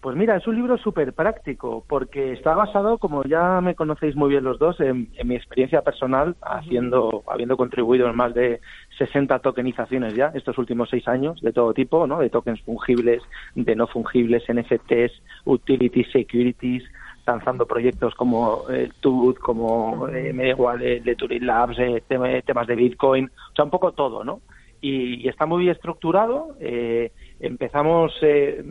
[0.00, 4.30] Pues mira, es un libro súper práctico porque está basado, como ya me conocéis muy
[4.30, 8.60] bien los dos, en, mi experiencia personal, haciendo, habiendo contribuido en más de
[9.00, 12.18] 60 tokenizaciones ya estos últimos seis años de todo tipo, ¿no?
[12.18, 13.22] De tokens fungibles,
[13.54, 16.84] de no fungibles, NFTs, utilities, securities,
[17.26, 21.78] lanzando proyectos como el eh, TUD, como eh, me da igual, el de Turing Labs,
[21.78, 24.42] eh, temas de Bitcoin, o sea, un poco todo, ¿no?
[24.82, 26.56] Y, está muy bien estructurado.
[26.60, 28.62] Eh, empezamos, eh,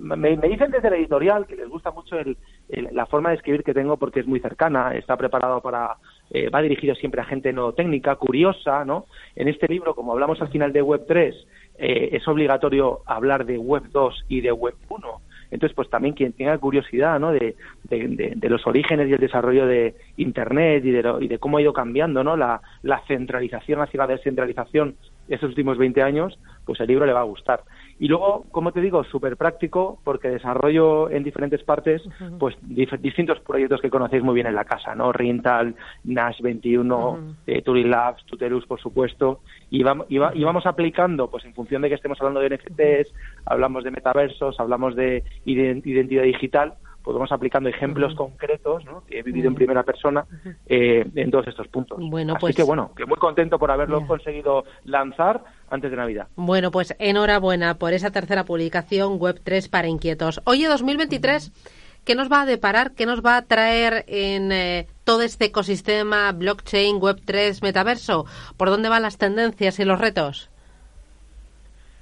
[0.00, 2.16] me, dicen desde la editorial que les gusta mucho
[2.68, 5.96] la forma de escribir que tengo porque es muy cercana, está preparado para,
[6.30, 9.06] eh, va dirigido siempre a gente no técnica, curiosa, ¿no?
[9.36, 11.34] En este libro, como hablamos al final de Web 3,
[11.78, 15.20] eh, es obligatorio hablar de Web 2 y de Web 1.
[15.50, 17.32] Entonces, pues también quien tenga curiosidad ¿no?
[17.32, 21.62] de, de, los orígenes y el desarrollo de Internet y de, y de cómo ha
[21.62, 22.36] ido cambiando ¿no?
[22.36, 24.96] la, la centralización hacia la descentralización
[25.28, 27.62] esos últimos 20 años, pues el libro le va a gustar.
[28.00, 32.02] Y luego, como te digo, súper práctico porque desarrollo en diferentes partes
[32.38, 35.12] pues distintos proyectos que conocéis muy bien en la casa, ¿no?
[35.12, 41.44] Rintal, Nash 21, eh, Turing Labs, Tutelus, por supuesto, y, vamos, y, vamos aplicando, pues
[41.44, 43.12] en función de que estemos hablando de NFTs,
[43.46, 49.04] hablamos de metaversos, hablamos de identidad digital, pues vamos aplicando ejemplos concretos ¿no?
[49.06, 50.26] que he vivido en primera persona
[50.66, 51.98] eh, en todos estos puntos.
[52.00, 56.28] Bueno, Así pues, que bueno, que muy contento por haberlo conseguido lanzar antes de Navidad.
[56.36, 60.40] Bueno, pues enhorabuena por esa tercera publicación Web3 para inquietos.
[60.44, 61.52] Oye, 2023,
[62.04, 62.92] ¿qué nos va a deparar?
[62.92, 68.26] ¿Qué nos va a traer en eh, todo este ecosistema blockchain, Web3, metaverso?
[68.56, 70.50] ¿Por dónde van las tendencias y los retos?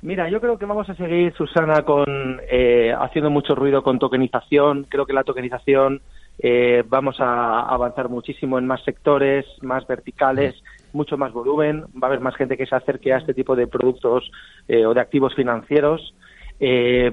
[0.02, 4.84] Mira, yo creo que vamos a seguir, Susana, con eh, haciendo mucho ruido con tokenización.
[4.88, 6.02] Creo que la tokenización
[6.38, 10.54] eh, vamos a avanzar muchísimo en más sectores, más verticales,
[10.92, 11.86] mucho más volumen.
[11.94, 14.30] Va a haber más gente que se acerque a este tipo de productos
[14.68, 16.14] eh, o de activos financieros.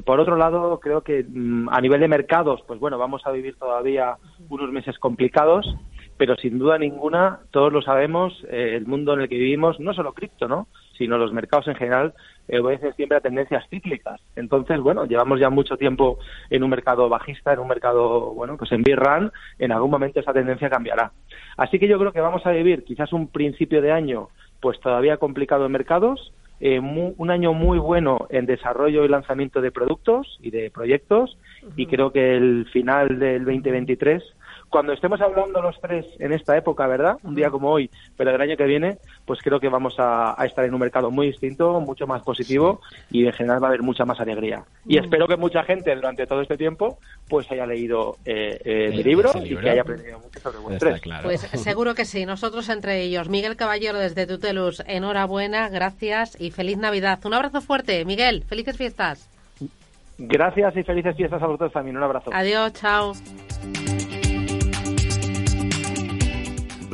[0.06, 3.56] por otro lado, creo que mm, a nivel de mercados, pues bueno, vamos a vivir
[3.56, 4.18] todavía
[4.50, 5.74] unos meses complicados,
[6.18, 10.14] pero sin duda ninguna, todos lo sabemos, el mundo en el que vivimos, no solo
[10.14, 10.68] cripto, ¿no?
[10.98, 12.14] sino los mercados en general
[12.48, 14.20] eh, obedecen siempre a tendencias cíclicas.
[14.36, 18.72] Entonces, bueno, llevamos ya mucho tiempo en un mercado bajista, en un mercado, bueno, pues
[18.72, 21.12] en beer run, en algún momento esa tendencia cambiará.
[21.58, 24.30] Así que yo creo que vamos a vivir quizás un principio de año
[24.60, 29.72] pues todavía complicado en mercados, eh, un año muy bueno en desarrollo y lanzamiento de
[29.72, 31.38] productos y de proyectos
[31.76, 34.24] y creo que el final del 2023
[34.74, 37.18] cuando estemos hablando los tres en esta época, ¿verdad?
[37.22, 40.66] Un día como hoy, pero el año que viene, pues creo que vamos a, estar
[40.66, 42.82] en un mercado muy distinto, mucho más positivo
[43.12, 44.64] y en general va a haber mucha más alegría.
[44.88, 45.04] Y mm.
[45.04, 46.98] espero que mucha gente durante todo este tiempo
[47.30, 51.02] pues haya leído eh, eh mi libro, y que haya aprendido mucho sobre Web3.
[51.02, 51.24] Claro.
[51.24, 53.30] Pues seguro que sí, nosotros entre ellos.
[53.30, 57.20] Miguel Caballero desde Tutelus, enhorabuena, gracias y feliz Navidad.
[57.26, 59.30] Un abrazo fuerte, Miguel, felices fiestas.
[60.18, 61.96] Gracias y felices fiestas a vosotros también.
[61.96, 62.32] Un abrazo.
[62.34, 63.14] Adiós, chao.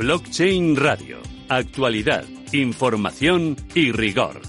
[0.00, 1.18] Blockchain Radio.
[1.50, 4.40] Actualidad, información y rigor.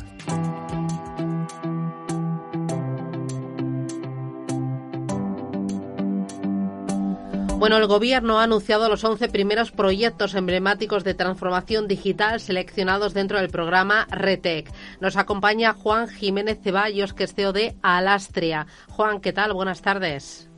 [7.58, 13.38] Bueno, el Gobierno ha anunciado los 11 primeros proyectos emblemáticos de transformación digital seleccionados dentro
[13.38, 14.72] del programa RETEC.
[15.02, 18.68] Nos acompaña Juan Jiménez Ceballos, que es CEO de Alastria.
[18.88, 19.52] Juan, ¿qué tal?
[19.52, 20.51] Buenas tardes.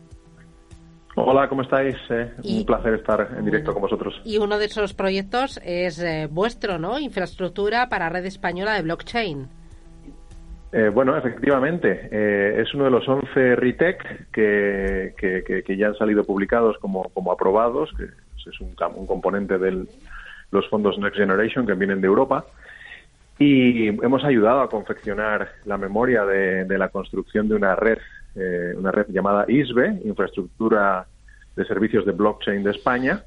[1.16, 1.96] Hola, ¿cómo estáis?
[2.10, 4.20] Eh, un placer estar en directo con vosotros.
[4.26, 6.98] Y uno de esos proyectos es eh, vuestro, ¿no?
[6.98, 9.48] Infraestructura para red española de blockchain.
[10.72, 12.10] Eh, bueno, efectivamente,
[12.60, 17.92] es uno de los 11 RITEC que, que, ya han salido publicados como, como aprobados,
[17.96, 19.86] que es un, un componente de
[20.50, 22.46] los fondos Next Generation que vienen de Europa.
[23.38, 28.00] Y hemos ayudado a confeccionar la memoria de, de la construcción de una red
[28.36, 31.06] eh, una red llamada ISBE, Infraestructura
[31.56, 33.24] de Servicios de Blockchain de España,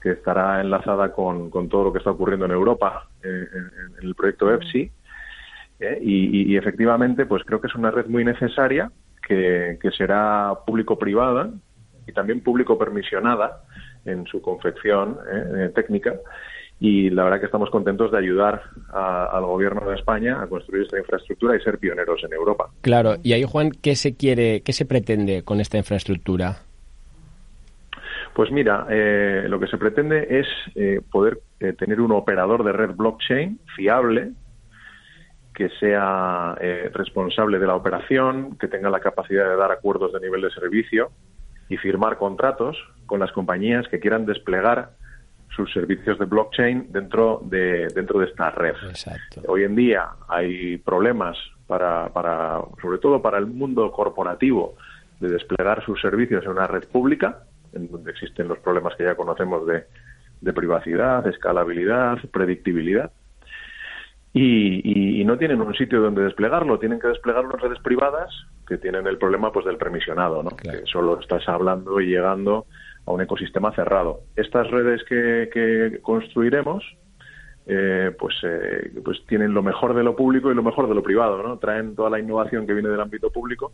[0.00, 4.52] que estará enlazada con, todo lo que está ocurriendo en Europa eh, en, el proyecto
[4.52, 4.90] EFSI.
[5.80, 8.90] Eh, y, efectivamente, pues creo que es una red muy necesaria
[9.26, 11.50] que, que será público-privada
[12.06, 13.62] y también público-permisionada
[14.04, 15.18] en su confección
[15.74, 16.14] técnica
[16.80, 20.98] y la verdad que estamos contentos de ayudar al gobierno de España a construir esta
[20.98, 22.70] infraestructura y ser pioneros en Europa.
[22.80, 26.56] Claro, y ahí Juan, ¿qué se quiere, qué se pretende con esta infraestructura?
[28.34, 32.72] Pues mira, eh, lo que se pretende es eh, poder eh, tener un operador de
[32.72, 34.30] red blockchain fiable,
[35.52, 36.54] que sea
[36.94, 41.10] responsable de la operación, que tenga la capacidad de dar acuerdos de nivel de servicio
[41.68, 44.92] y firmar contratos con las compañías que quieran desplegar
[45.54, 48.74] sus servicios de blockchain dentro de dentro de esta red.
[49.46, 51.36] Hoy en día hay problemas
[51.66, 54.76] para, para sobre todo para el mundo corporativo
[55.20, 59.14] de desplegar sus servicios en una red pública en donde existen los problemas que ya
[59.14, 59.84] conocemos de,
[60.40, 63.10] de privacidad, escalabilidad, predictibilidad.
[64.32, 68.30] Y, no tienen un sitio donde desplegarlo, tienen que desplegarlo en redes privadas
[68.66, 70.50] que tienen el problema pues del permisionado, ¿no?
[70.50, 72.66] que solo estás hablando y llegando
[73.06, 74.20] a un ecosistema cerrado.
[74.36, 76.84] Estas redes que, construiremos
[77.66, 81.02] eh, pues, eh, pues tienen lo mejor de lo público y lo mejor de lo
[81.02, 81.58] privado, ¿no?
[81.58, 83.72] Traen toda la innovación que viene del ámbito público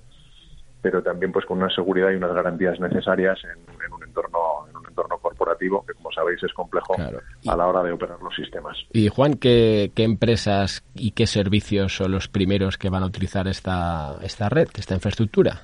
[0.86, 4.86] pero también pues con una seguridad y unas garantías necesarias en, un entorno en un
[4.86, 8.76] entorno corporativo que como sabéis es complejo a la hora de operar los sistemas.
[8.92, 14.16] Y Juan, ¿qué, empresas y qué servicios son los primeros que van a utilizar esta,
[14.22, 15.62] esta red, esta infraestructura?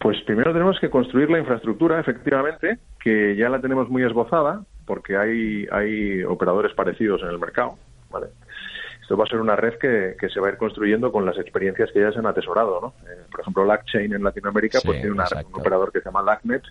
[0.00, 5.16] Pues primero tenemos que construir la infraestructura, efectivamente, que ya la tenemos muy esbozada, porque
[5.16, 7.76] hay, hay operadores parecidos en el mercado,
[8.10, 8.28] ¿vale?
[9.10, 11.90] esto va a ser una red que, se va a ir construyendo con las experiencias
[11.90, 12.94] que ya se han atesorado, ¿no?
[13.10, 15.20] Eh, por ejemplo, LACchain en Latinoamérica pues tiene un
[15.52, 16.62] operador que se llama LACnet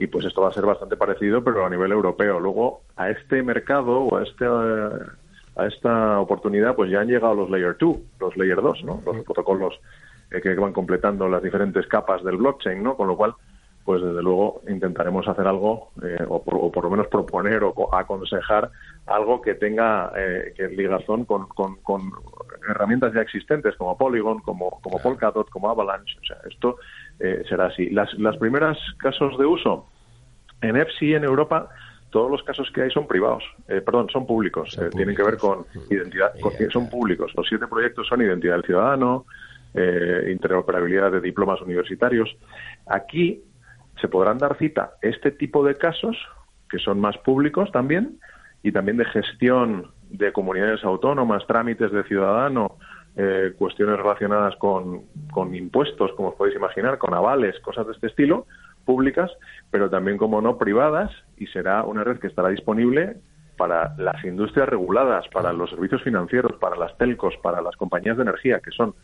[0.00, 2.40] y pues esto va a ser bastante parecido, pero a nivel europeo.
[2.40, 7.48] Luego, a este mercado o a este a esta oportunidad pues ya han llegado los
[7.48, 9.00] Layer 2, los Layer 2, ¿no?
[9.06, 9.78] Los protocolos
[10.30, 12.96] eh, que van completando las diferentes capas del blockchain, ¿no?
[12.96, 13.34] Con lo cual
[13.88, 18.70] pues desde luego intentaremos hacer algo eh, o, por, lo menos proponer o aconsejar
[19.06, 22.12] algo que tenga eh, que ligazón con, con,
[22.68, 26.18] herramientas ya existentes como Polygon, como, como Polkadot, como Avalanche.
[26.20, 26.76] O sea, esto
[27.18, 27.88] eh, será así.
[27.88, 29.86] Las, las primeras casos de uso
[30.60, 31.70] en EFSI en Europa
[32.10, 36.34] todos los casos que hay son privados, perdón, son públicos, tienen que ver con identidad,
[36.70, 37.32] son públicos.
[37.34, 39.24] Los siete proyectos son identidad del ciudadano,
[39.74, 42.36] interoperabilidad de diplomas universitarios.
[42.86, 43.42] Aquí
[44.00, 46.16] se podrán dar cita este tipo de casos,
[46.70, 48.18] que son más públicos también,
[48.62, 52.76] y también de gestión de comunidades autónomas, trámites de ciudadano,
[53.16, 55.02] eh, cuestiones relacionadas con,
[55.32, 58.46] con, impuestos, como os podéis imaginar, con avales, cosas de este estilo,
[58.84, 59.30] públicas,
[59.70, 63.16] pero también, como no, privadas, y será una red que estará disponible
[63.56, 68.22] para las industrias reguladas, para los servicios financieros, para las telcos, para las compañías de
[68.22, 68.94] energía, que son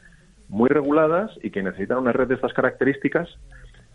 [0.54, 3.28] muy reguladas y que necesitan una red de estas características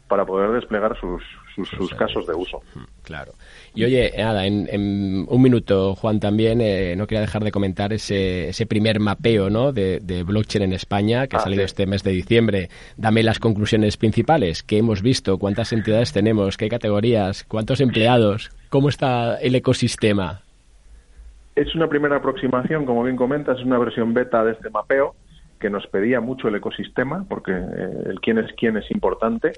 [0.09, 1.23] para poder desplegar sus,
[1.55, 2.61] sus, casos de uso.
[2.75, 3.31] Mm, claro.
[3.75, 8.49] Y oye, nada, en, un minuto, Juan, también eh, no quería dejar de comentar ese,
[8.49, 9.71] ese primer mapeo ¿no?
[9.71, 12.69] de, blockchain en España que ha ah, salido este mes de diciembre.
[12.97, 14.61] Dame las conclusiones principales.
[14.63, 15.37] ¿Qué hemos visto?
[15.37, 16.57] ¿Cuántas entidades tenemos?
[16.57, 17.45] ¿Qué categorías?
[17.45, 18.49] ¿Cuántos empleados?
[18.69, 20.41] ¿Cómo está el ecosistema?
[21.55, 25.15] Es una primera aproximación, como bien comentas, es una versión beta de este mapeo
[25.59, 29.51] que nos pedía mucho el ecosistema, porque eh, el quién es quién es importante.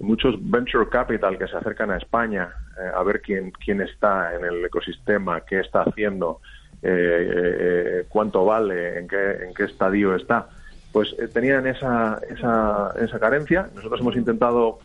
[0.00, 4.44] Muchos venture capital que se acercan a España eh, a ver quién, quién está en
[4.44, 6.40] el ecosistema, qué está haciendo,
[6.82, 10.48] eh, cuánto vale, en qué, en qué estadio está,
[10.92, 13.68] pues tenían esa, esa, esa carencia.
[13.74, 14.78] Nosotros hemos intentado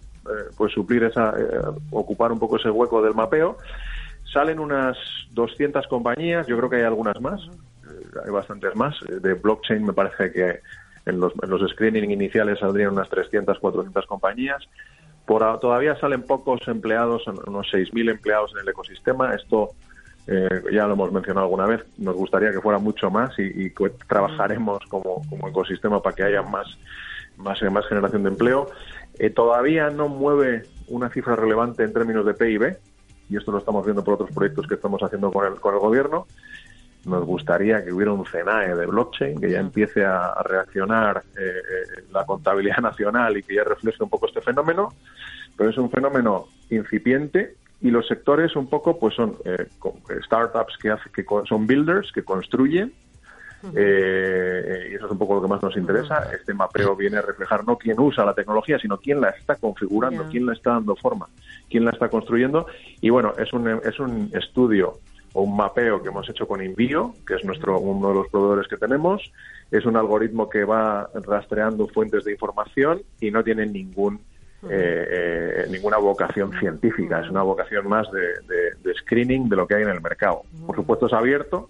[0.58, 1.34] pues suplir esa,
[1.90, 3.58] ocupar un poco ese hueco del mapeo.
[4.32, 4.96] Salen unas
[5.32, 7.42] 200 compañías, yo creo que hay algunas más,
[8.24, 8.96] hay bastantes más.
[9.08, 10.60] Eh, de blockchain me parece que
[11.06, 14.64] en los, en screening iniciales saldrían unas 300, 400 compañías.
[15.26, 19.34] Por, todavía salen pocos empleados, unos 6.000 empleados en el ecosistema.
[19.34, 19.70] Esto
[20.28, 21.86] eh, ya lo hemos mencionado alguna vez.
[21.98, 23.72] Nos gustaría que fuera mucho más y,
[24.08, 26.68] trabajaremos como, como, ecosistema para que haya más,
[27.38, 28.68] más, más generación de empleo.
[29.20, 32.78] Eh, todavía no mueve una cifra relevante en términos de PIB,
[33.30, 35.80] y esto lo estamos viendo por otros proyectos que estamos haciendo con el, con el
[35.80, 36.26] gobierno
[37.06, 42.04] nos gustaría que hubiera un CENAE de blockchain que ya empiece a, reaccionar eh, eh,
[42.12, 44.94] la contabilidad nacional y que ya refleje un poco este fenómeno,
[45.56, 49.68] pero es un fenómeno incipiente y los sectores un poco pues son eh,
[50.26, 52.94] startups que, hace, que son builders que construyen
[53.62, 56.30] y eso es un poco lo que más nos interesa.
[56.34, 60.30] Este mapeo viene a reflejar no quién usa la tecnología, sino quién la está configurando,
[60.32, 61.28] quién la está dando forma,
[61.70, 62.68] quién la está construyendo.
[63.02, 65.00] Y bueno, es un, es un estudio
[65.40, 68.68] o un mapeo que hemos hecho con Envío, que es nuestro uno de los proveedores
[68.68, 69.32] que tenemos.
[69.72, 74.20] Es un algoritmo que va rastreando fuentes de información y no tiene ningún
[74.70, 79.90] eh, ninguna vocación científica, es una vocación más de, screening de lo que hay en
[79.90, 80.44] el mercado.
[80.68, 81.70] Por supuesto es abierto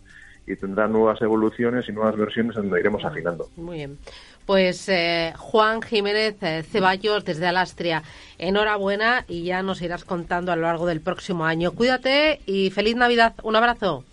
[0.49, 3.47] y tendrá nuevas evoluciones y nuevas versiones en donde iremos afinando.
[3.55, 3.97] Muy bien.
[4.45, 8.01] Pues eh, Juan Jiménez eh, Ceballos desde Alastria,
[8.39, 11.71] enhorabuena y ya nos irás contando a lo largo del próximo año.
[11.71, 13.35] Cuídate y feliz Navidad.
[13.43, 14.03] Un abrazo.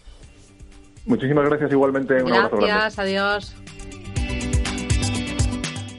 [1.07, 2.23] Muchísimas gracias igualmente.
[2.23, 3.57] Un gracias, adiós.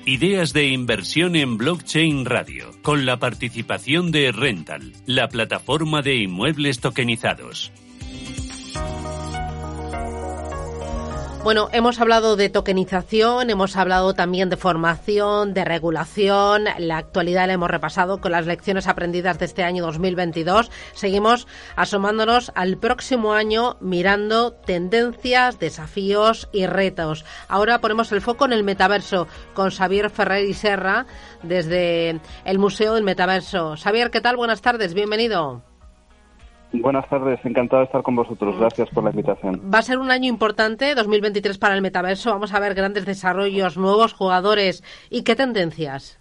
[0.05, 6.79] Ideas de inversión en blockchain radio, con la participación de Rental, la plataforma de inmuebles
[6.79, 7.73] tokenizados.
[11.47, 16.65] Bueno, hemos hablado de tokenización, hemos hablado también de formación, de regulación.
[16.77, 20.69] La actualidad la hemos repasado con las lecciones aprendidas de este año 2022.
[20.91, 27.23] Seguimos asomándonos al próximo año mirando tendencias, desafíos y retos.
[27.47, 31.05] Ahora ponemos el foco en el metaverso con Xavier Ferrer y Serra
[31.43, 33.77] desde el Museo del Metaverso.
[33.77, 34.35] Xavier, ¿qué tal?
[34.35, 35.66] Buenas tardes, bienvenido.
[36.73, 38.57] Buenas tardes, encantado de estar con vosotros.
[38.59, 39.61] Gracias por la invitación.
[39.73, 42.31] Va a ser un año importante, 2023 para el metaverso.
[42.31, 46.19] Vamos a ver grandes desarrollos, nuevos jugadores y qué tendencias.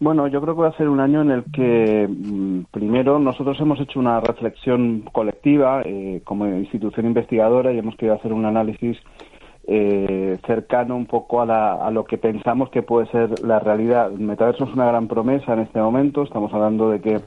[0.00, 3.58] Bueno, yo creo que va a ser un año en el que, mm, primero, nosotros
[3.60, 8.96] hemos hecho una reflexión colectiva eh, como institución investigadora y hemos querido hacer un análisis
[9.66, 14.12] eh, cercano un poco a, a, lo que pensamos que puede ser la realidad.
[14.12, 16.22] El metaverso es una gran promesa en este momento.
[16.22, 17.20] Estamos hablando de que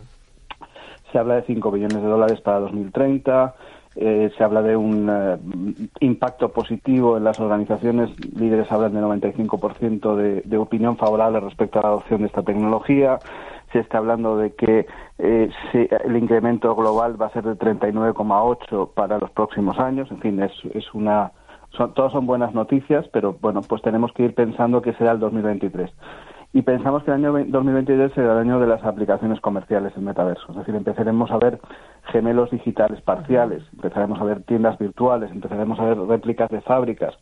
[1.11, 3.55] se habla de 5 billones de dólares para 2030,
[3.95, 5.37] eh, se habla de un eh,
[5.99, 11.83] impacto positivo en las organizaciones, líderes hablan de 95% de, de opinión favorable respecto a
[11.83, 13.19] la adopción de esta tecnología,
[13.73, 14.85] se está hablando de que
[15.17, 15.49] eh,
[16.05, 20.51] el incremento global va a ser de 39,8 para los próximos años, en fin, es,
[20.73, 21.31] es una...
[21.77, 25.19] Son, todas son buenas noticias, pero bueno, pues tenemos que ir pensando que será el
[25.19, 25.89] 2023
[26.53, 30.45] y pensamos que el año 2023 será el año de las aplicaciones comerciales en metaverso.
[30.49, 31.59] Es decir, empezaremos a ver
[32.11, 37.15] gemelos digitales parciales, empezaremos a ver tiendas virtuales, empezaremos a ver réplicas de fábricas.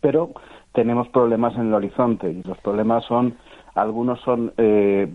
[0.00, 0.30] Pero
[0.72, 3.34] tenemos problemas en el horizonte y los problemas son,
[3.74, 5.12] algunos son eh,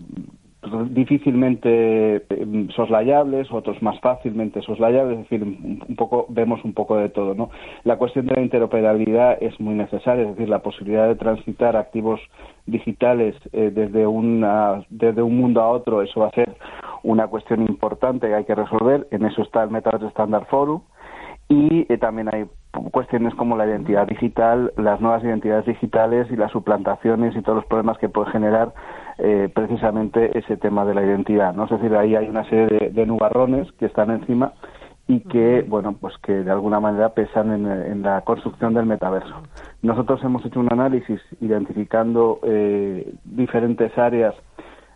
[0.90, 7.08] difícilmente em, soslayables, otros más fácilmente soslayables, es decir, un poco vemos un poco de
[7.08, 7.50] todo, ¿no?
[7.84, 12.20] La cuestión de la interoperabilidad es muy necesaria, es decir, la posibilidad de transitar activos
[12.70, 16.56] digitales eh, desde una desde un mundo a otro, eso va a ser
[17.02, 20.82] una cuestión importante que hay que resolver, en eso está el Metaverse Standard Forum
[21.50, 22.46] y eh, también hay
[22.92, 27.66] cuestiones como la identidad digital, las nuevas identidades digitales y las suplantaciones y todos los
[27.66, 28.72] problemas que puede generar
[29.18, 31.52] eh, precisamente ese tema de la identidad.
[31.52, 31.64] ¿no?
[31.64, 34.52] Es decir, ahí hay una serie de, nubarrones que están encima
[35.10, 39.42] y que, bueno, pues que de alguna manera pesan en, la construcción del metaverso.
[39.82, 44.36] Nosotros hemos hecho un análisis identificando eh, diferentes áreas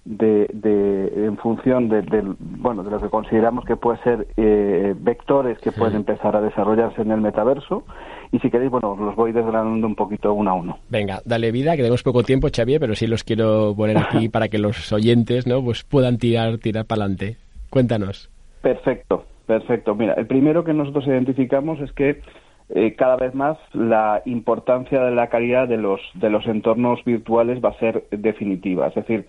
[0.04, 2.02] de, de, en función de,
[2.38, 7.02] bueno de lo que consideramos que puede ser eh, vectores que pueden empezar a desarrollarse
[7.02, 7.82] en el metaverso.
[8.30, 10.78] Y si queréis bueno los voy desgranando un poquito uno a uno.
[10.90, 14.48] Venga dale vida que tenemos poco tiempo Xavier pero sí los quiero poner aquí para
[14.48, 17.36] que los oyentes no pues puedan tirar tirar para adelante
[17.70, 18.30] cuéntanos.
[18.60, 19.94] Perfecto perfecto.
[19.94, 22.20] Mira el primero que nosotros identificamos es que
[22.70, 27.62] eh, cada vez más la importancia de la calidad de los de los entornos virtuales
[27.62, 28.88] va a ser definitiva.
[28.88, 29.26] Es decir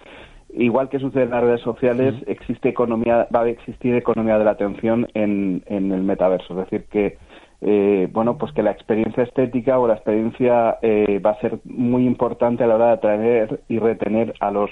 [0.54, 4.52] igual que sucede en las redes sociales, existe economía, va a existir economía de la
[4.52, 6.54] atención en, en el metaverso.
[6.54, 7.18] Es decir, que
[7.62, 12.06] eh, bueno, pues que la experiencia estética o la experiencia eh, va a ser muy
[12.06, 14.70] importante a la hora de atraer y retener a los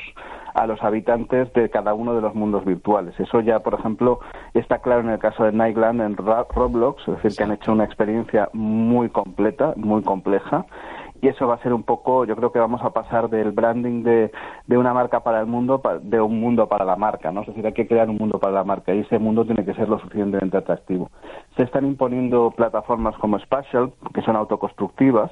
[0.53, 3.19] a los habitantes de cada uno de los mundos virtuales.
[3.19, 4.19] Eso ya, por ejemplo,
[4.53, 7.85] está claro en el caso de Nightland en Roblox, es decir, que han hecho una
[7.85, 10.65] experiencia muy completa, muy compleja
[11.23, 14.03] y eso va a ser un poco, yo creo que vamos a pasar del branding
[14.03, 14.29] de,
[14.67, 17.41] de una marca para el mundo, de un mundo para la marca, ¿no?
[17.41, 19.73] Es decir, hay que crear un mundo para la marca y ese mundo tiene que
[19.73, 21.09] ser lo suficientemente atractivo.
[21.55, 25.31] Se están imponiendo plataformas como Spatial, que son autoconstructivas,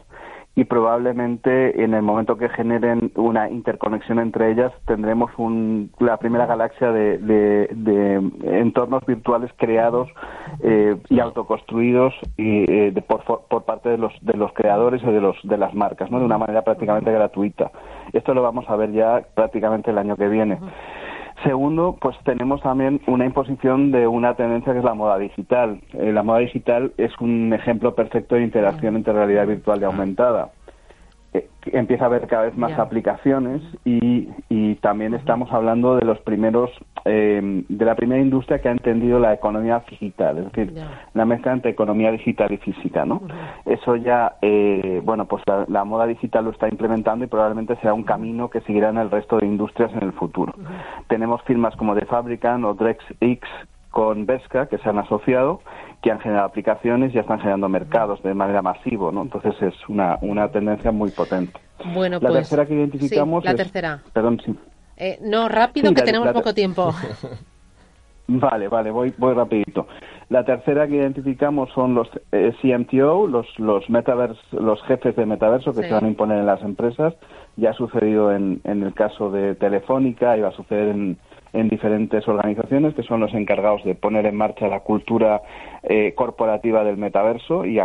[0.53, 6.45] y probablemente en el momento que generen una interconexión entre ellas tendremos un, la primera
[6.45, 8.15] galaxia de, de,
[8.59, 10.09] entornos virtuales creados
[10.61, 15.21] eh, y autoconstruidos y, eh, por, por, parte de los, de los creadores o de,
[15.21, 16.19] los, de las marcas, ¿no?
[16.19, 17.71] de una manera prácticamente gratuita.
[18.11, 20.59] Esto lo vamos a ver ya prácticamente el año que viene.
[21.43, 25.81] Segundo, pues tenemos también una imposición de una tendencia que es la moda digital.
[25.93, 30.51] Eh, la moda digital es un ejemplo perfecto de interacción entre realidad virtual y aumentada.
[31.33, 36.19] Eh, empieza a haber cada vez más aplicaciones y, y, también estamos hablando de los
[36.19, 36.69] primeros
[37.05, 40.73] eh, de la primera industria que ha entendido la economía digital es decir
[41.13, 43.21] la mezcla entre economía digital y física no
[43.65, 48.03] eso ya eh, bueno pues la, moda digital lo está implementando y probablemente será un
[48.03, 50.53] camino que seguirá en el resto de industrias en el futuro.
[51.07, 53.47] Tenemos firmas como The Fabricant o DrexX
[53.91, 55.61] con Vesca que se han asociado
[56.01, 59.21] que han generado aplicaciones y ya están generando mercados de manera masiva, ¿no?
[59.21, 61.59] Entonces es una, una tendencia muy potente.
[61.93, 64.01] Bueno, la pues, tercera que identificamos la tercera.
[64.11, 64.55] Perdón, sí.
[64.97, 66.93] Eh, no, rápido, que tenemos poco tiempo.
[68.33, 69.87] Vale, vale, voy, voy rapidito.
[70.29, 75.73] La tercera que identificamos son los eh, CMTO, los, los, metaverse, los jefes de metaverso
[75.73, 77.13] que se van a imponer en las empresas.
[77.57, 81.17] Ya ha sucedido en, en el caso de Telefónica y va a suceder en,
[81.53, 85.41] en diferentes organizaciones que son los encargados de poner en marcha la cultura
[85.83, 87.79] eh, corporativa del metaverso y,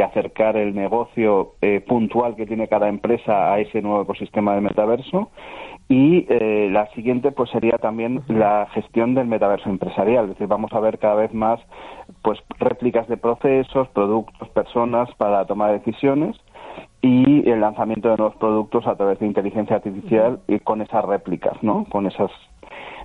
[0.00, 5.30] acercar el negocio eh, puntual que tiene cada empresa a ese nuevo ecosistema del metaverso.
[5.88, 10.72] Y eh, la siguiente pues sería también la gestión del metaverso empresarial, es decir, vamos
[10.72, 11.60] a ver cada vez más
[12.22, 16.36] pues réplicas de procesos, productos, personas para tomar decisiones
[17.02, 21.62] y el lanzamiento de nuevos productos a través de inteligencia artificial y con esas réplicas,
[21.62, 21.86] ¿no?
[21.90, 22.30] Con esas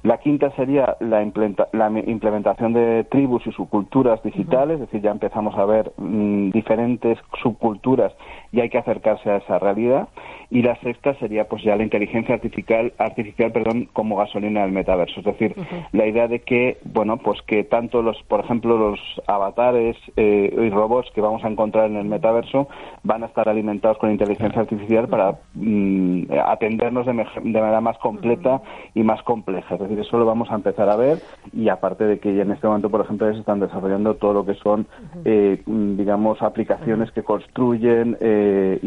[0.06, 5.66] la quinta sería la, implementación de tribus y subculturas digitales, es decir, ya empezamos a
[5.66, 8.14] ver mm, diferentes subculturas
[8.52, 10.08] y hay que acercarse a esa realidad.
[10.52, 15.22] Y la sexta sería pues ya la inteligencia artificial, artificial perdón, como gasolina del metaverso,
[15.22, 15.56] es decir,
[15.92, 20.70] la idea de que, bueno, pues que tanto los, por ejemplo, los avatares eh, y
[20.70, 22.68] robots que vamos a encontrar en el metaverso
[23.02, 28.62] van a estar alimentados con inteligencia artificial para mm, atendernos de, de, manera más completa
[28.94, 29.74] y más compleja.
[29.74, 31.20] Es decir, eso lo vamos a empezar a ver
[31.54, 34.56] y aparte de que en este momento, por ejemplo, se están desarrollando todo lo que
[34.56, 34.88] son,
[35.24, 38.80] eh, digamos, aplicaciones que construyen eh,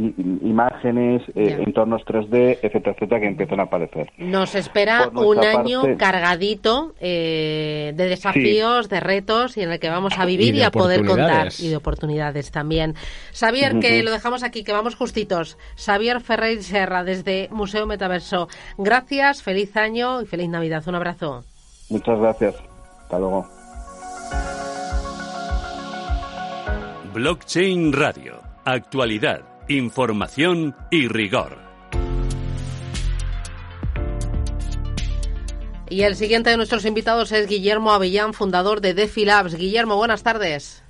[0.43, 4.11] imágenes, eh, entornos 3D, etcétera, etcétera, que empiezan a aparecer.
[4.19, 10.25] Nos espera un año cargadito de desafíos, de retos y en el que vamos a
[10.25, 12.95] vivir y, a poder contar y de oportunidades también.
[13.33, 15.59] Xavier, que lo dejamos aquí, que vamos justitos.
[15.77, 18.49] Xavier Ferrer Serra desde Museo Metaverso.
[18.77, 21.45] Gracias, feliz año y feliz Navidad abrazo.
[21.89, 22.55] Muchas gracias.
[23.03, 23.47] Hasta luego.
[27.15, 28.43] Blockchain Radio.
[28.65, 31.57] Actualidad, información y rigor.
[35.91, 39.55] Y el siguiente de nuestros invitados es Guillermo Avellán, fundador de DeFi Labs.
[39.55, 40.85] Guillermo, buenas tardes.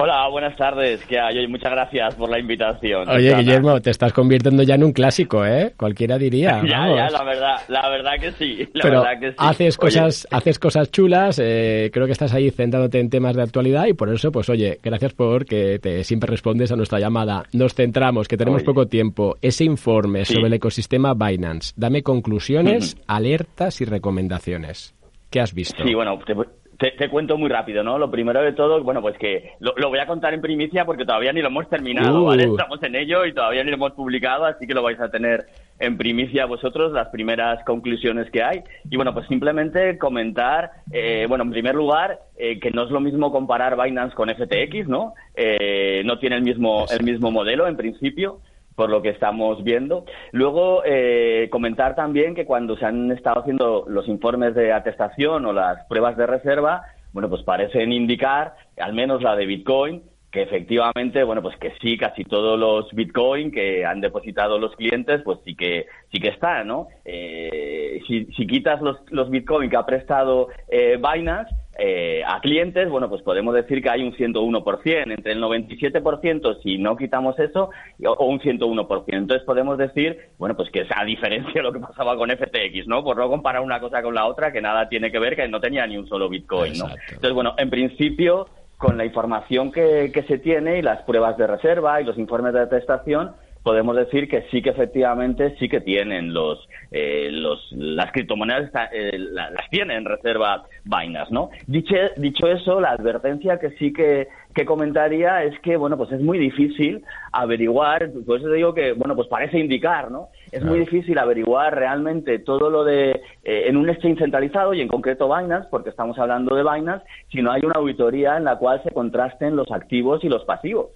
[0.00, 1.04] Hola, buenas tardes.
[1.06, 1.48] ¿Qué hay?
[1.48, 3.08] muchas gracias por la invitación.
[3.08, 5.72] Oye, Guillermo, te estás convirtiendo ya en un clásico, ¿eh?
[5.76, 6.62] Cualquiera diría.
[6.64, 8.58] ya, ya, la verdad, la verdad que sí.
[8.74, 9.36] La Pero verdad que sí.
[9.38, 11.40] haces cosas, haces cosas chulas.
[11.42, 14.78] Eh, creo que estás ahí centrándote en temas de actualidad y por eso, pues, oye,
[14.80, 17.42] gracias por que te siempre respondes a nuestra llamada.
[17.52, 19.34] Nos centramos, que tenemos poco tiempo.
[19.42, 21.74] Ese informe sobre el ecosistema Binance.
[21.76, 24.94] Dame conclusiones, alertas y recomendaciones.
[25.30, 25.82] ¿Qué has visto?
[25.84, 26.34] Sí, bueno, te,
[26.78, 27.98] te, cuento muy rápido, ¿no?
[27.98, 31.32] Lo primero de todo, bueno, pues que lo, voy a contar en primicia porque todavía
[31.32, 32.46] ni lo hemos terminado, ¿vale?
[32.46, 32.52] Uh.
[32.52, 35.46] Estamos en ello y todavía ni lo hemos publicado, así que lo vais a tener
[35.80, 38.62] en primicia vosotros las primeras conclusiones que hay.
[38.88, 43.00] Y bueno, pues simplemente comentar, eh, bueno, en primer lugar, eh, que no es lo
[43.00, 45.14] mismo comparar Binance con FTX, ¿no?
[45.34, 48.40] Eh, no tiene el mismo, el mismo modelo en principio
[48.78, 50.04] por lo que estamos viendo.
[50.30, 55.52] Luego, eh, comentar también que cuando se han estado haciendo los informes de atestación o
[55.52, 61.24] las pruebas de reserva, bueno, pues parecen indicar, al menos la de Bitcoin, que efectivamente,
[61.24, 65.56] bueno, pues que sí, casi todos los Bitcoin que han depositado los clientes, pues sí
[65.56, 66.86] que sí que están, ¿no?
[67.04, 72.90] Eh, si, si, quitas los, los Bitcoin que ha prestado eh, Binance, eh, a clientes,
[72.90, 77.70] bueno, pues podemos decir que hay un 101%, entre el 97% si no quitamos eso,
[78.04, 79.04] o un 101%.
[79.06, 83.04] Entonces podemos decir, bueno, pues que a diferencia de lo que pasaba con FTX, ¿no?
[83.04, 85.60] Por no comparar una cosa con la otra, que nada tiene que ver, que no
[85.60, 86.86] tenía ni un solo Bitcoin, ¿no?
[87.10, 91.46] Entonces, bueno, en principio, con la información que, que se tiene y las pruebas de
[91.46, 96.32] reserva y los informes de atestación, podemos decir que sí que efectivamente sí que tienen
[96.32, 101.50] los, eh, los las criptomonedas eh, las tienen en reserva vainas, ¿no?
[101.66, 106.20] Dicho, dicho eso, la advertencia que sí que, que comentaría es que, bueno, pues es
[106.20, 110.28] muy difícil averiguar, por eso digo que, bueno, pues parece indicar, ¿no?
[110.50, 113.10] Es muy difícil averiguar realmente todo lo de,
[113.44, 117.42] eh, en un exchange centralizado y en concreto Binance, porque estamos hablando de Binance, si
[117.42, 120.86] no hay una auditoría en la cual se contrasten los activos y los pasivos.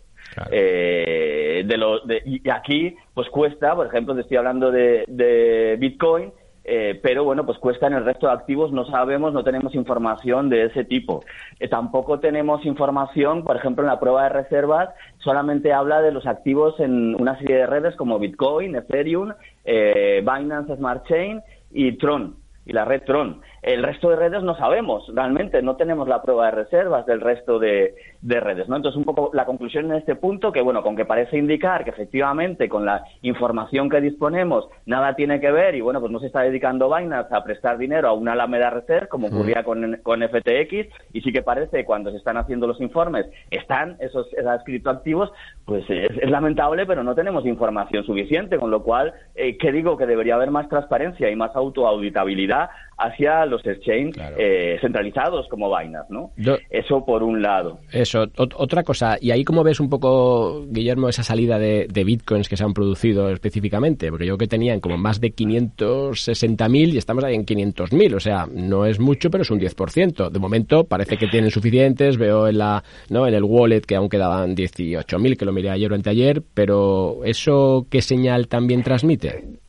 [0.51, 6.33] Eh, de lo, y aquí, pues cuesta, por ejemplo, te estoy hablando de, Bitcoin,
[6.65, 10.49] eh, pero bueno, pues cuesta en el resto de activos, no sabemos, no tenemos información
[10.49, 11.25] de ese tipo.
[11.59, 16.27] Eh, tampoco tenemos información, por ejemplo, en la prueba de reservas solamente habla de los
[16.27, 19.33] activos en una serie de redes como Bitcoin, Ethereum,
[19.65, 23.41] eh, Binance Smart Chain y Tron, y la red Tron.
[23.63, 27.61] El resto de redes no sabemos, realmente, no tenemos la prueba de reservas del resto
[27.61, 28.75] de, redes, ¿no?
[28.75, 31.91] Entonces, un poco la conclusión en este punto, que bueno, con que parece indicar que
[31.91, 36.27] efectivamente con la información que disponemos nada tiene que ver y bueno, pues no se
[36.27, 39.33] está dedicando Binance a prestar dinero a una Alameda Reserve, como mm.
[39.33, 43.97] ocurría con, con FTX, y sí que parece cuando se están haciendo los informes, están
[44.01, 45.31] esos, esos criptoactivos,
[45.65, 49.97] pues es, lamentable, pero no tenemos información suficiente, con lo cual, eh, ¿qué digo?
[49.97, 56.13] Que debería haber más transparencia y más autoauditabilidad hacia los exchanges eh, centralizados como Binance,
[56.13, 56.33] ¿no?
[56.71, 57.79] eso por un lado.
[57.93, 62.57] Eso, otra cosa, y ahí como ves un poco, Guillermo, esa salida de, bitcoins que
[62.57, 67.35] se han producido específicamente, porque yo que tenían como más de 560.000 y estamos ahí
[67.35, 70.31] en 500.000, o sea, no es mucho, pero es un 10%.
[70.31, 74.09] De momento parece que tienen suficientes, veo en la no en el wallet que aún
[74.09, 79.62] quedaban 18.000, que lo miré ayer o anteayer, pero ¿eso qué señal también transmite?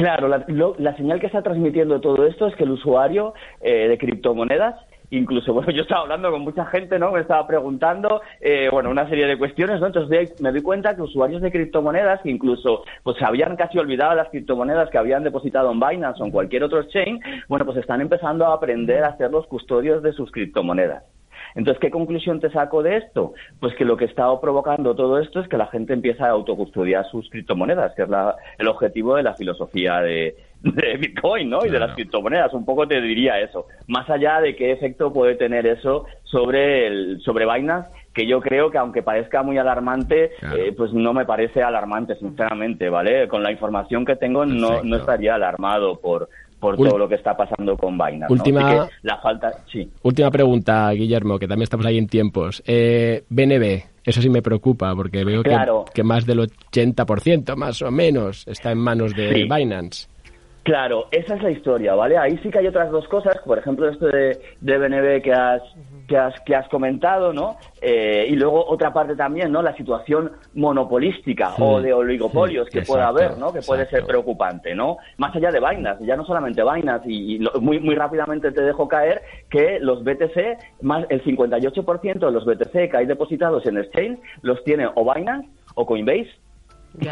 [0.00, 4.76] Claro, la, señal que está transmitiendo todo esto es que el usuario eh, de criptomonedas
[5.10, 7.12] incluso, bueno, yo estaba hablando con mucha gente, ¿no?
[7.12, 9.88] Me estaba preguntando, eh, bueno, una serie de cuestiones, ¿no?
[9.88, 14.30] Entonces me doy cuenta que usuarios de criptomonedas que incluso, pues habían casi olvidado las
[14.30, 18.46] criptomonedas que habían depositado en Binance o en cualquier otro exchange, bueno, pues están empezando
[18.46, 21.04] a aprender a ser los custodios de sus criptomonedas.
[21.54, 23.34] Entonces, ¿qué conclusión te saco de esto?
[23.58, 27.06] Pues que lo que está provocando todo esto es que la gente empieza a autocustodiar
[27.10, 28.08] sus criptomonedas, que es
[28.58, 31.64] el objetivo de la filosofía de, Bitcoin, ¿no?
[31.64, 32.52] Y de las criptomonedas.
[32.52, 33.66] Un poco te diría eso.
[33.86, 38.70] Más allá de qué efecto puede tener eso sobre el, sobre Binance, que yo creo
[38.70, 43.26] que aunque parezca muy alarmante, eh, pues no me parece alarmante, sinceramente, ¿vale?
[43.28, 46.28] Con la información que tengo no, no estaría alarmado por,
[46.60, 48.32] por todo lo que está pasando con Binance.
[48.32, 49.90] Última, la falta, sí.
[50.02, 52.62] última pregunta, Guillermo, que también estamos ahí en tiempos.
[52.66, 58.46] Eh, BNB, eso sí me preocupa porque veo que, más del 80% más o menos
[58.46, 60.08] está en manos de Binance.
[60.62, 62.18] Claro, esa es la historia, ¿vale?
[62.18, 65.62] Ahí sí que hay otras dos cosas, por ejemplo, esto de, de BNB que has,
[66.10, 67.56] que has, que has comentado, ¿no?
[67.80, 69.62] Eh, y luego otra parte también, ¿no?
[69.62, 73.52] La situación monopolística o de oligopolios que pueda haber, ¿no?
[73.52, 74.96] Que puede ser preocupante, ¿no?
[75.18, 79.22] Más allá de Binance, ya no solamente Binance, y, muy, muy rápidamente te dejo caer
[79.48, 84.64] que los BTC, más el 58% de los BTC que hay depositados en Exchange los
[84.64, 86.30] tiene o Binance o Coinbase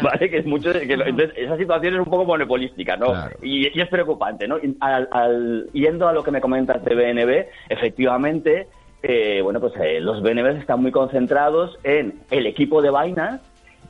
[0.01, 0.29] ¿Vale?
[0.29, 0.73] Que es mucho.
[0.73, 3.13] Que entonces, esa situación es un poco monopolística, ¿no?
[3.41, 4.57] Y, es preocupante, ¿no?
[4.81, 8.67] Al, yendo a lo que me comentas de BNB, efectivamente,
[9.01, 13.43] eh, bueno, pues eh, los BNB están muy concentrados en el equipo de Binance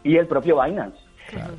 [0.03, 0.97] y el propio Binance.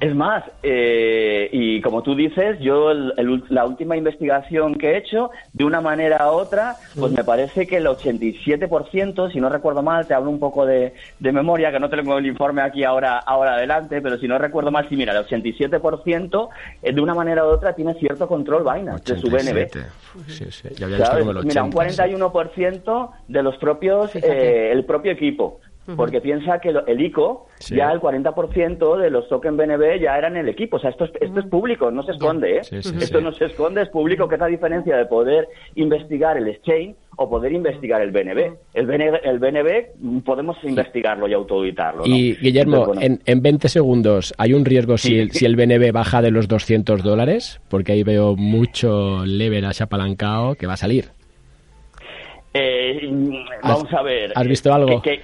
[0.01, 5.65] Es más, eh, y como tú dices, yo la última investigación que he hecho, de
[5.65, 10.15] una manera u otra, pues me parece que el 87%, si no recuerdo mal, te
[10.15, 14.19] hablo un poco de, memoria, que no tengo el informe aquí ahora, ahora adelante, pero
[14.19, 16.49] si no recuerdo mal, sí, mira, el 87%
[16.83, 19.69] eh, de una manera u otra tiene cierto control Binance de su BNB.
[20.27, 20.69] Sí, sí.
[20.77, 25.61] Ya mira, un 41% de los propios, eh, el propio equipo
[25.97, 30.49] porque piensa que el ICO, ya el 40% de los tokens BNB ya eran el
[30.49, 30.77] equipo.
[30.77, 32.59] O sea, esto es, esto es público, no se esconde.
[32.59, 32.61] ¿eh?
[32.71, 36.97] esto no se esconde, es público, que es la diferencia de poder investigar el exchange
[37.17, 38.55] o poder investigar el BNB.
[38.75, 42.05] El BNB, el BNB podemos investigarlo y autoeditarlo.
[42.07, 46.23] Y Guillermo, en, en 20 segundos, ¿hay un riesgo si, el, si el BNB baja
[46.23, 47.61] de los 200 dólares?
[47.69, 51.07] Porque ahí veo mucho leverage apalancado que va a salir.
[52.55, 53.09] Eh,
[53.63, 54.33] vamos a ver.
[54.35, 55.03] ¿Has visto algo?
[55.05, 55.21] Eh,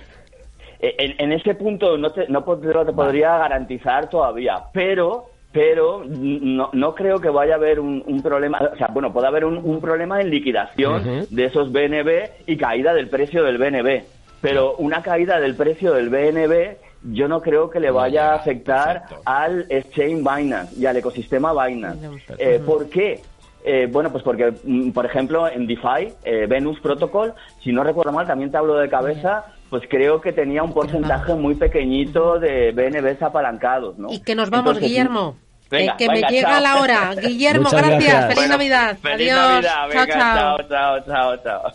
[0.98, 5.26] en, ese punto no te, no te podría garantizar todavía, pero
[5.56, 9.46] pero no, no creo que vaya a haber un, problema, o sea, bueno, puede haber
[9.46, 14.02] un, problema en liquidación de esos BNB y caída del precio del BNB,
[14.42, 16.76] pero una caída del precio del BNB
[17.12, 22.06] yo no creo que le vaya a afectar al exchange Binance y al ecosistema Binance.
[22.38, 23.22] Eh, ¿Por qué?
[23.68, 26.14] Eh, bueno, pues porque, mm, por ejemplo, en DeFi,
[26.48, 30.62] Venus Protocol, si no recuerdo mal, también te hablo de cabeza, pues creo que tenía
[30.62, 34.12] un porcentaje muy pequeñito de BNBs apalancados, ¿no?
[34.12, 35.36] Y que nos vamos, Guillermo.
[35.68, 37.14] que me llega la hora.
[37.14, 38.34] Guillermo, gracias.
[38.34, 38.98] Feliz Navidad.
[39.02, 39.64] Adiós.
[39.64, 41.72] chao, chao, chao, chao, chao.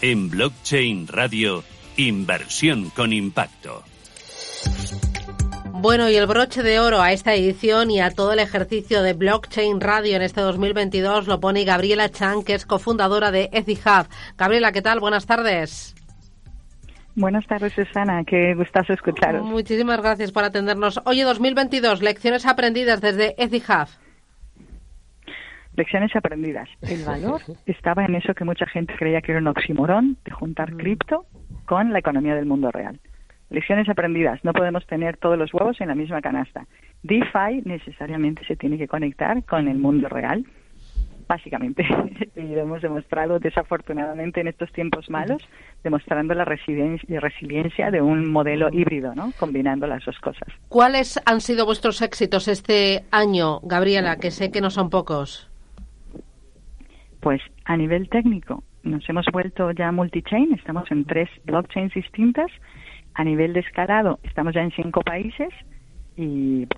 [0.00, 1.64] En Blockchain Radio,
[1.96, 3.82] inversión con impacto.
[5.80, 9.12] Bueno, y el broche de oro a esta edición y a todo el ejercicio de
[9.12, 14.08] Blockchain Radio en este 2022 lo pone Gabriela Chan, que es cofundadora de EthiHub.
[14.36, 14.98] Gabriela, ¿qué tal?
[14.98, 15.94] Buenas tardes.
[17.14, 18.24] Buenas tardes, Susana.
[18.24, 19.44] Qué gustazo escucharos.
[19.44, 21.00] Muchísimas gracias por atendernos.
[21.04, 23.88] Oye, 2022, lecciones aprendidas desde Etihad.
[25.76, 26.68] Lecciones aprendidas.
[26.82, 30.74] El valor estaba en eso que mucha gente creía que era un oximorón de juntar
[30.74, 30.76] mm.
[30.76, 31.26] cripto
[31.66, 32.98] con la economía del mundo real.
[33.50, 34.42] Lecciones aprendidas.
[34.44, 36.66] No podemos tener todos los huevos en la misma canasta.
[37.02, 40.44] DeFi necesariamente se tiene que conectar con el mundo real
[41.28, 41.86] básicamente.
[42.36, 45.46] y lo hemos demostrado desafortunadamente en estos tiempos malos,
[45.84, 49.32] demostrando la resiliencia de un modelo híbrido, ¿no?
[49.38, 50.48] combinando las dos cosas.
[50.68, 55.50] ¿Cuáles han sido vuestros éxitos este año, Gabriela, que sé que no son pocos?
[57.20, 62.50] Pues a nivel técnico, nos hemos vuelto ya multi-chain, estamos en tres blockchains distintas.
[63.18, 65.48] A nivel de escalado, estamos ya en cinco países
[66.16, 66.68] y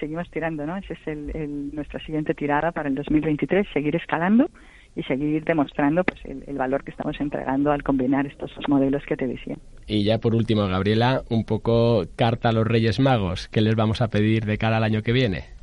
[0.00, 0.78] seguimos tirando, ¿no?
[0.78, 4.48] Esa es el, nuestra siguiente tirada para el 2023, seguir escalando
[4.96, 9.14] y seguir demostrando pues, el, valor que estamos entregando al combinar estos dos modelos que
[9.14, 9.58] te decía.
[9.86, 13.48] Y ya por último, Gabriela, un poco carta a los Reyes Magos.
[13.48, 15.53] ¿Qué les vamos a pedir de cara al año que viene?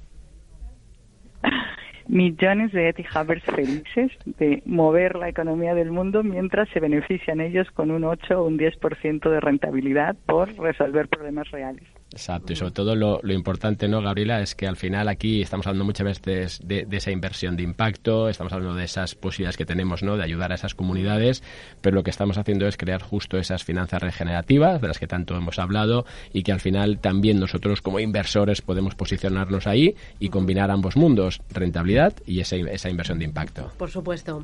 [2.12, 7.90] Millones de Etihabers felices de mover la economía del mundo mientras se benefician ellos con
[7.90, 11.88] un 8 o un 10% de rentabilidad por resolver problemas reales.
[12.12, 14.42] Exacto, y sobre todo lo, importante, ¿no, Gabriela?
[14.42, 18.52] Es que al final aquí estamos hablando muchas veces de, esa inversión de impacto, estamos
[18.52, 21.42] hablando de esas posibilidades que tenemos, ¿no?, de ayudar a esas comunidades,
[21.80, 25.38] pero lo que estamos haciendo es crear justo esas finanzas regenerativas de las que tanto
[25.38, 30.70] hemos hablado y que al final también nosotros como inversores podemos posicionarnos ahí y combinar
[30.70, 33.72] ambos mundos, rentabilidad y esa, esa inversión de impacto.
[33.78, 34.44] Por supuesto.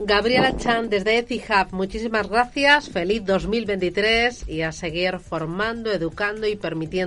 [0.00, 7.03] Gabriela Chan desde EtiHub, muchísimas gracias, feliz 2023 y a seguir formando, educando y permitiendo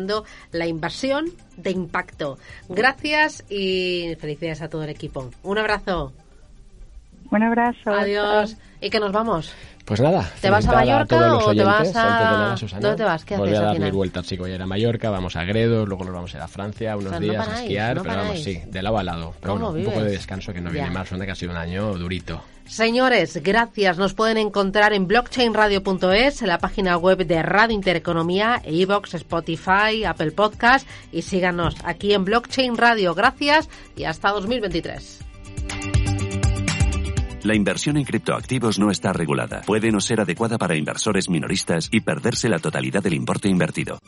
[0.52, 2.38] la inversión de impacto.
[2.70, 5.32] Gracias y felicidades a todo el equipo.
[5.44, 6.14] Un abrazo.
[7.32, 7.92] Un abrazo.
[7.92, 8.56] Adiós.
[8.80, 9.54] ¿Y que nos vamos?
[9.86, 10.30] Pues nada.
[10.42, 12.56] ¿Te vas a Mallorca o te vas a.?
[12.80, 13.24] ¿Dónde te vas?
[13.24, 13.48] ¿Qué haces?
[13.48, 14.44] Voy a dar mi vuelta, chico.
[14.44, 16.98] Voy a ir a Mallorca, vamos a Gredos, luego nos vamos a ir a Francia
[16.98, 19.34] unos días a esquiar, pero vamos, sí, de lado a lado.
[19.40, 21.58] Pero bueno, un poco de descanso que no viene mal, suena que ha sido un
[21.58, 22.44] año durito.
[22.68, 23.98] Señores, gracias.
[23.98, 30.32] Nos pueden encontrar en blockchainradio.es, en la página web de Radio Intereconomía, Evox, Spotify, Apple
[30.32, 33.16] Podcast y síganos aquí en Blockchain Radio.
[33.16, 35.20] Gracias y hasta 2023.
[37.44, 39.62] La inversión en criptoactivos no está regulada.
[39.62, 44.00] Puede no ser adecuada para inversores minoristas y perderse la totalidad del importe invertido.